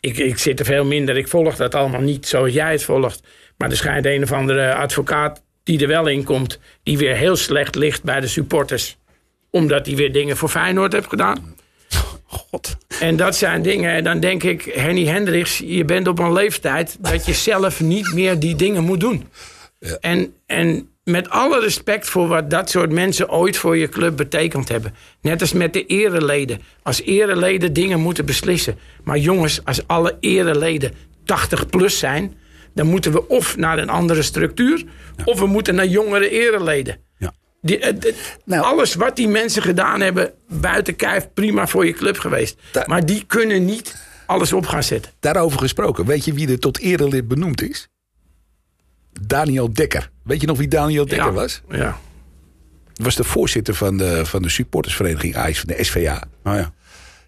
[0.00, 3.20] Ik, ik zit er veel minder, ik volg dat allemaal niet zoals jij het volgt.
[3.56, 6.58] Maar er schijnt een of andere advocaat die er wel in komt...
[6.82, 8.96] die weer heel slecht ligt bij de supporters.
[9.50, 11.54] Omdat hij weer dingen voor Feyenoord heeft gedaan.
[12.36, 12.76] God.
[13.00, 16.96] En dat zijn dingen, en dan denk ik, Henny Hendricks, je bent op een leeftijd
[17.00, 19.28] dat je zelf niet meer die dingen moet doen.
[20.00, 24.68] En, en met alle respect voor wat dat soort mensen ooit voor je club betekend
[24.68, 24.94] hebben.
[25.20, 26.60] Net als met de ereleden.
[26.82, 28.78] Als ereleden dingen moeten beslissen.
[29.04, 30.92] Maar jongens, als alle ereleden
[31.24, 32.34] 80 plus zijn,
[32.74, 34.84] dan moeten we of naar een andere structuur,
[35.24, 36.98] of we moeten naar jongere ereleden.
[37.18, 37.32] Ja.
[37.66, 38.64] Die, het- Nou.
[38.64, 42.56] alles wat die mensen gedaan hebben, buiten kijf, prima voor je club geweest.
[42.72, 45.12] Da- maar die kunnen niet alles op gaan zetten.
[45.20, 47.88] Daarover gesproken, weet je wie er tot erelid benoemd is?
[49.20, 50.10] Daniel Dekker.
[50.22, 51.32] Weet je nog wie Daniel Dekker ja.
[51.32, 51.62] was?
[51.70, 51.98] Ja.
[52.94, 56.22] Was de voorzitter van de, van de supportersvereniging Ajax van de SVA.
[56.44, 56.72] Oh ja.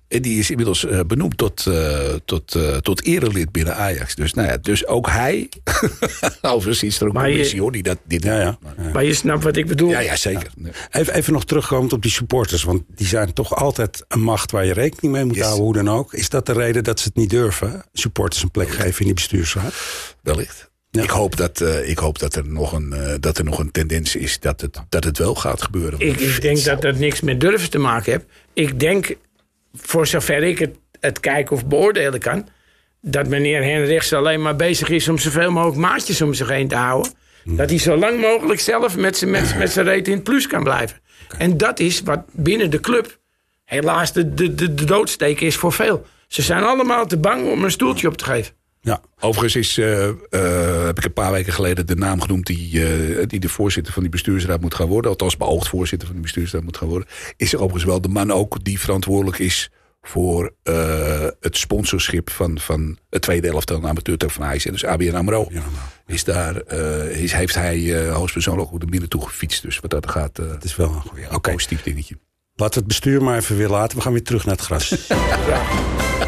[0.08, 4.14] En die is inmiddels eh, benoemd tot, eh, tot, eh, tot erelid binnen Ajax.
[4.14, 5.48] Dus, nou ja, dus ook hij.
[6.42, 8.58] Overigens is er ook Maar een commissie hoor, die dat dit Ja, ja.
[8.92, 9.90] Maar je snapt wat ik bedoel.
[9.90, 10.50] Ja, ja, zeker.
[10.90, 12.62] Even, even nog terugkomend op die supporters.
[12.62, 15.44] Want die zijn toch altijd een macht waar je rekening mee moet Yes.
[15.44, 16.14] houden, hoe dan ook.
[16.14, 17.82] Is dat de reden dat ze het niet durven?
[17.92, 19.74] Supporters een plek geven in die bestuursraad?
[20.22, 20.70] Wellicht.
[20.90, 21.02] Ja.
[21.02, 24.40] Ik, hoop dat, ik hoop dat er nog een, dat er nog een tendens is
[24.40, 26.00] dat het, dat het wel gaat gebeuren.
[26.00, 28.24] Ik, ik denk dat dat niks met durven te maken heeft.
[28.52, 29.16] Ik denk,
[29.74, 32.48] voor zover ik het, het kijken of beoordelen kan...
[33.00, 36.76] dat meneer Henrichs alleen maar bezig is om zoveel mogelijk maatjes om zich heen te
[36.76, 37.12] houden.
[37.44, 40.46] Dat hij zo lang mogelijk zelf met zijn met, met zijn reet in het plus
[40.46, 41.00] kan blijven.
[41.38, 43.18] En dat is wat binnen de club
[43.64, 46.06] helaas de, de, de, de doodsteek is voor veel.
[46.28, 48.54] Ze zijn allemaal te bang om een stoeltje op te geven.
[48.88, 49.00] Ja.
[49.20, 53.26] Overigens is, eh, eh, heb ik een paar weken geleden de naam genoemd die, eh,
[53.26, 55.10] die de voorzitter van die bestuursraad moet gaan worden.
[55.10, 57.08] Althans, beoogd voorzitter van die bestuursraad moet gaan worden.
[57.36, 59.70] Is er overigens wel de man ook die verantwoordelijk is
[60.00, 60.54] voor
[61.40, 64.64] het sponsorschip van, van het tweede elftal amateur van Ajax.
[64.64, 65.48] Dus ABN AMRO.
[66.06, 66.72] Is daar,
[67.10, 69.62] is, heeft hij hoogstpersoonlijk ook de midden toe gefietst.
[69.62, 71.26] Dus wat dat gaat, Het is wel een goeie.
[71.28, 72.18] een positief dingetje.
[72.54, 73.96] laten we het bestuur maar even weer laten.
[73.96, 74.94] We gaan weer terug naar het gras.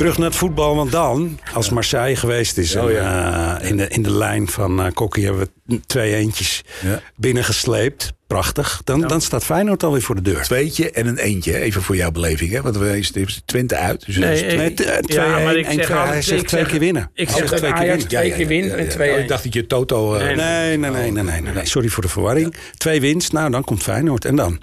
[0.00, 2.76] Terug naar het voetbal, want dan, als Marseille geweest is...
[2.76, 6.62] Oh, en, eh, in, de, in de lijn van uh, Kokkie hebben we twee eentjes
[6.82, 7.00] Ja.
[7.16, 8.12] binnengesleept.
[8.26, 8.80] Prachtig.
[8.84, 10.42] Dan, dan staat Feyenoord alweer voor de deur.
[10.42, 12.50] Tweetje en een eentje, even voor jouw beleving.
[12.52, 12.62] Hè?
[12.62, 13.12] Want we is
[13.44, 14.06] Twente uit.
[14.06, 15.96] Dus Nee, dus Nee, eh, ja, twee, maar één, ik zeg twee.
[15.96, 17.10] altijd- Hij zegt twee zeg- keer winnen.
[17.14, 18.08] Ik zeg twee keer winnen.
[18.08, 19.12] twee keer met 2-1.
[19.14, 20.14] Oh, ik dacht dat je Toto...
[20.14, 21.66] eh, Nee, Nee, nee, nee, nee, nee, nee, nee.
[21.66, 22.54] Sorry voor de verwarring.
[22.76, 24.24] Twee winst, nou dan komt Feyenoord.
[24.24, 24.60] En dan?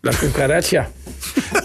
[0.00, 0.90] Dan komt Karatsja.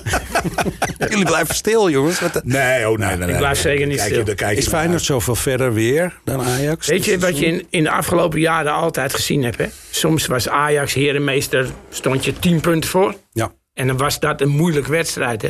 [1.09, 2.19] Jullie blijven stil, jongens.
[2.19, 3.37] Wat de- Nee, oh nee, nee, nee.
[3.37, 4.35] blijf zeker niet Kijk je- stil.
[4.35, 6.87] kijk je Is Feyenoord zoveel verder weer dan Ajax?
[6.87, 9.57] Weet je wat je in, in de afgelopen jaren altijd gezien hebt?
[9.57, 9.65] Hè?
[9.89, 13.15] Soms was Ajax herenmeester, stond je 10 punten voor.
[13.31, 13.51] Ja.
[13.73, 15.41] En dan was dat een moeilijke wedstrijd.
[15.41, 15.49] Hè?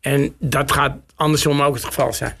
[0.00, 2.36] En dat gaat andersom ook het geval zijn.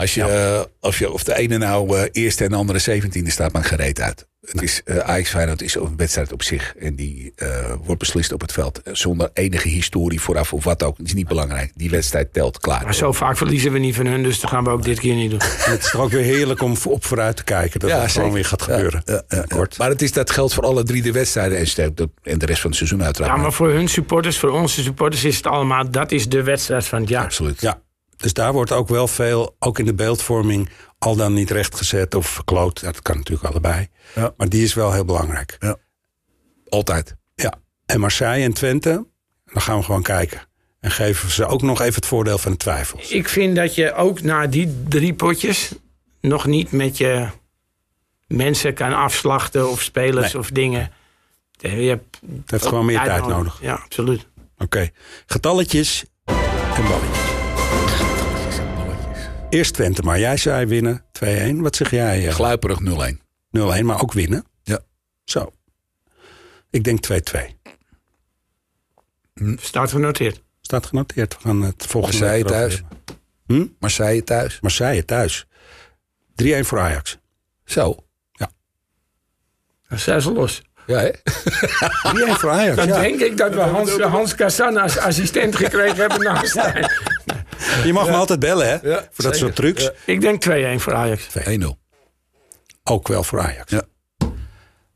[0.00, 3.30] Als je, eh, of, je, of de ene nou eh, eerste en de andere zeventiende
[3.30, 4.28] staat, maakt gereed uit.
[4.40, 6.74] Het is, eh Ajax Feyenoord is een wedstrijd op zich.
[6.78, 7.48] En die eh,
[7.84, 8.82] wordt beslist op het veld.
[8.82, 10.96] eh, Zonder enige historie vooraf of wat ook.
[10.98, 11.72] Het is niet belangrijk.
[11.74, 12.82] Die wedstrijd telt klaar.
[12.84, 15.14] Maar zo vaak verliezen we niet van hun, dus dat gaan we ook dit keer
[15.14, 15.40] niet doen.
[15.72, 17.80] Het is toch ook weer heerlijk om op vooruit te kijken.
[17.80, 19.02] Dat Ja, het gewoon weer gaat Ja, gebeuren.
[19.04, 19.44] ja, ja, ja.
[19.48, 19.78] Kort.
[19.78, 21.58] Maar het is, dat geldt voor alle drie de wedstrijden.
[21.58, 23.36] En, sterk- dat- en de rest van het seizoen uiteraard.
[23.36, 25.90] Ja, maar voor hun supporters, voor onze supporters is het allemaal...
[25.90, 27.24] dat is de wedstrijd van het jaar.
[27.24, 27.60] Absoluut.
[27.60, 27.80] Ja,
[28.20, 30.68] dus daar wordt ook wel veel, ook in de beeldvorming,
[30.98, 32.80] al dan niet rechtgezet of verkloot.
[32.80, 33.88] Dat kan natuurlijk allebei.
[34.14, 34.34] Ja.
[34.36, 35.58] Maar die is wel heel belangrijk.
[36.68, 37.16] Altijd.
[37.34, 37.54] Ja.
[37.86, 39.06] En Marseille en Twente,
[39.44, 40.40] dan gaan we gewoon kijken.
[40.80, 43.10] En geven ze ook nog even het voordeel van de twijfels.
[43.10, 45.72] Ik vind dat je ook na die drie potjes...
[46.20, 47.26] nog niet met je
[48.26, 50.42] mensen kan afslachten of spelers Nee.
[50.42, 50.92] of dingen.
[51.56, 53.58] Je hebt Het heeft gewoon meer tijd nodig.
[53.62, 54.26] Ja, absoluut.
[54.58, 54.90] Oké.
[55.26, 57.29] Getalletjes en balletjes.
[59.50, 61.56] Eerst Twente, maar jij zei winnen 2-1.
[61.56, 62.30] Wat zeg jij?
[62.32, 62.82] Gluiperig 0-1.
[63.80, 64.44] 0-1, maar ook winnen.
[64.62, 64.78] Ja.
[65.24, 65.52] Zo.
[66.70, 67.38] Ik denk 2-2.
[69.56, 70.42] Staat genoteerd.
[70.60, 71.34] Staat genoteerd.
[71.34, 72.82] We gaan het volgende Marseille thuis.
[73.46, 73.66] Hm?
[73.78, 74.60] Marseille thuis.
[74.60, 75.46] Marseille thuis.
[76.42, 77.18] 3-1 voor Ajax.
[77.64, 78.04] Zo.
[79.88, 80.62] Dan zijn ze los.
[80.86, 81.10] Ja, hè?
[81.10, 81.12] 3-1
[82.38, 83.00] voor Ajax, Dan ja.
[83.00, 86.90] denk ik dat we Hans, Hans Kassan als assistent gekregen hebben naast Stijn.
[87.84, 88.72] Je mag me altijd bellen, hè?
[88.72, 89.38] Ja, voor dat zeker.
[89.38, 89.82] soort trucs.
[89.82, 89.92] Ja.
[90.04, 90.44] Ik denk
[90.78, 91.26] 2-1 voor Ajax.
[91.48, 91.64] 1-0.
[92.84, 93.70] Ook wel voor Ajax.
[93.70, 93.82] Ja.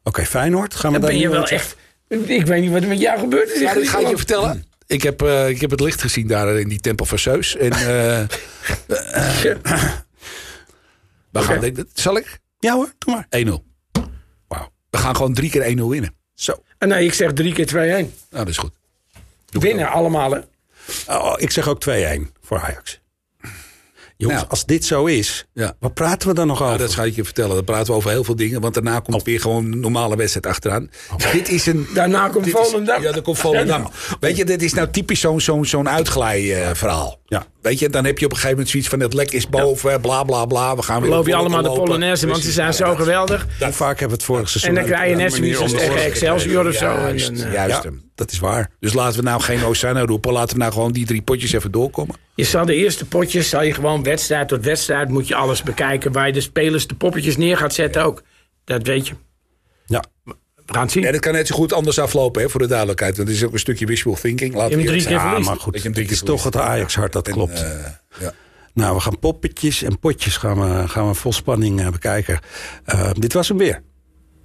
[0.02, 0.74] Oké, Feyenoord.
[0.74, 1.76] Gaan we Dan ben je wel echt...
[2.08, 3.60] Ik weet niet wat er met jou gebeurd is.
[3.60, 4.64] Ja, dat ga ik je vertellen.
[4.86, 7.56] Ik heb, eh, ik heb het licht gezien daar in die tempel van Zeus.
[7.56, 8.28] En, eh, eh,
[11.32, 12.38] we gaan, zal ik?
[12.58, 13.26] Ja hoor, doe maar.
[13.46, 13.64] 1-0.
[14.48, 14.72] Wauw.
[14.90, 16.14] We gaan gewoon drie keer 1-0 winnen.
[16.34, 16.62] Zo.
[16.78, 17.70] En nee, ik zeg drie keer 2-1.
[17.76, 18.72] Nou, dat is goed.
[19.50, 20.30] Winnen allemaal.
[20.30, 20.40] hè.
[21.08, 23.02] Oh, ik zeg ook 2-1 voor Ajax.
[24.16, 24.50] Jongens, Nou.
[24.50, 25.76] als dit zo is, Ja.
[25.80, 26.86] wat praten we dan nog Nou, over?
[26.86, 27.54] dat ga ik je vertellen.
[27.54, 28.60] Dan praten we over heel veel dingen.
[28.60, 30.90] Want daarna komt weer gewoon een normale wedstrijd achteraan.
[31.32, 31.86] Dit is een...
[31.94, 33.02] Daarna komt Volendam.
[33.02, 33.90] Ja, dan komt Volendam.
[34.20, 37.20] Weet je, dit is nou typisch zo'n zo'n zo'n uitglij-verhaal.
[37.26, 37.46] Ja.
[37.62, 39.00] Weet je, dan heb je op een gegeven moment zoiets van...
[39.00, 40.76] het lek is boven, bla bla bla.
[40.76, 41.68] We gaan weer Geloof je allemaal de.
[41.72, 43.46] Polonaise, want ze zijn zo geweldig.
[43.60, 44.70] Hoe vaak hebben we het vorige seizoen...
[44.70, 46.86] En dan krijg je net zoiets als tegen Excelsior of zo.
[46.96, 48.10] En Juist, eh, juist hem.
[48.14, 48.70] Dat is waar.
[48.80, 50.32] Dus laten we nou geen Osana roepen.
[50.32, 52.16] Laten we nou gewoon die drie potjes even doorkomen.
[52.34, 56.12] Je zal de eerste potjes, zal je gewoon wedstrijd tot wedstrijd, moet je alles bekijken.
[56.12, 58.22] Waar je de spelers de poppetjes neer gaat zetten ook.
[58.64, 59.14] Dat weet je.
[59.86, 60.04] Ja.
[60.66, 61.04] We gaan het zien.
[61.04, 63.16] En het kan net zo goed anders aflopen, hè, voor de duidelijkheid.
[63.16, 64.54] Want het is ook een stukje wishful thinking.
[64.54, 65.10] Laten Je we drie keer.
[65.10, 67.62] Ja, maar goed, het is toch het Ajax-hart, dat klopt.
[67.62, 67.70] Eh,
[68.20, 68.32] ja.
[68.74, 72.38] Nou, we gaan poppetjes en potjes gaan we, gaan we vol spanning eh, bekijken.
[72.84, 73.82] Eh, dit was hem weer,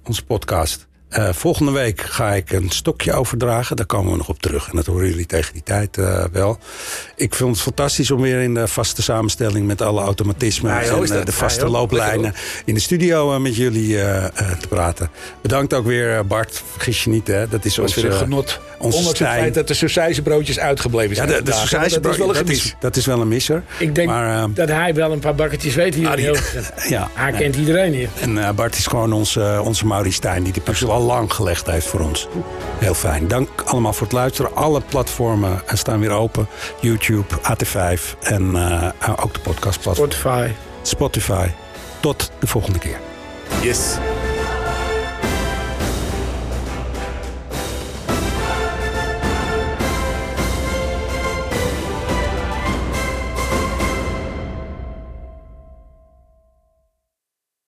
[0.04, 0.88] onze podcast.
[1.10, 3.76] Eh, volgende week ga ik een stokje overdragen.
[3.76, 4.68] Daar komen we nog op terug.
[4.70, 6.58] En dat horen jullie tegen die tijd eh, wel.
[7.16, 9.66] Ik vind het fantastisch om weer in de vaste samenstelling...
[9.66, 12.34] met alle automatismen Ja, en eh, de vaste Ja, looplijnen...
[12.64, 13.94] in de studio met jullie
[14.60, 15.10] te praten.
[15.42, 16.62] Bedankt ook weer, Bart.
[16.72, 17.48] Vergis je niet, hè.
[17.48, 18.60] Dat is ons, weer een genot.
[18.78, 21.28] Ondanks het feit dat de sausijzenbroodjes uitgebleven Ja, zijn.
[21.38, 23.62] de, de sausijzenbrood, Dat is wel een dat, is, dat is wel een misser.
[23.78, 26.08] Ik denk Maar, eh, dat hij wel een paar bakketjes weet hier.
[26.08, 26.30] Ah, die-
[26.96, 28.08] ja, Hij kent iedereen hier.
[28.20, 31.86] En Bart is gewoon onze, onze Mauri Stijn, die de puzzel al lang gelegd heeft
[31.86, 32.28] voor ons.
[32.78, 33.28] Heel fijn.
[33.28, 34.56] Dank allemaal voor het luisteren.
[34.56, 36.48] Alle platformen staan weer open.
[36.80, 40.10] YouTube, AT5 en eh, ook de podcastplatform.
[40.10, 40.50] Spotify.
[40.82, 41.48] Spotify.
[42.00, 43.00] Tot de volgende keer.
[43.62, 43.98] Yes.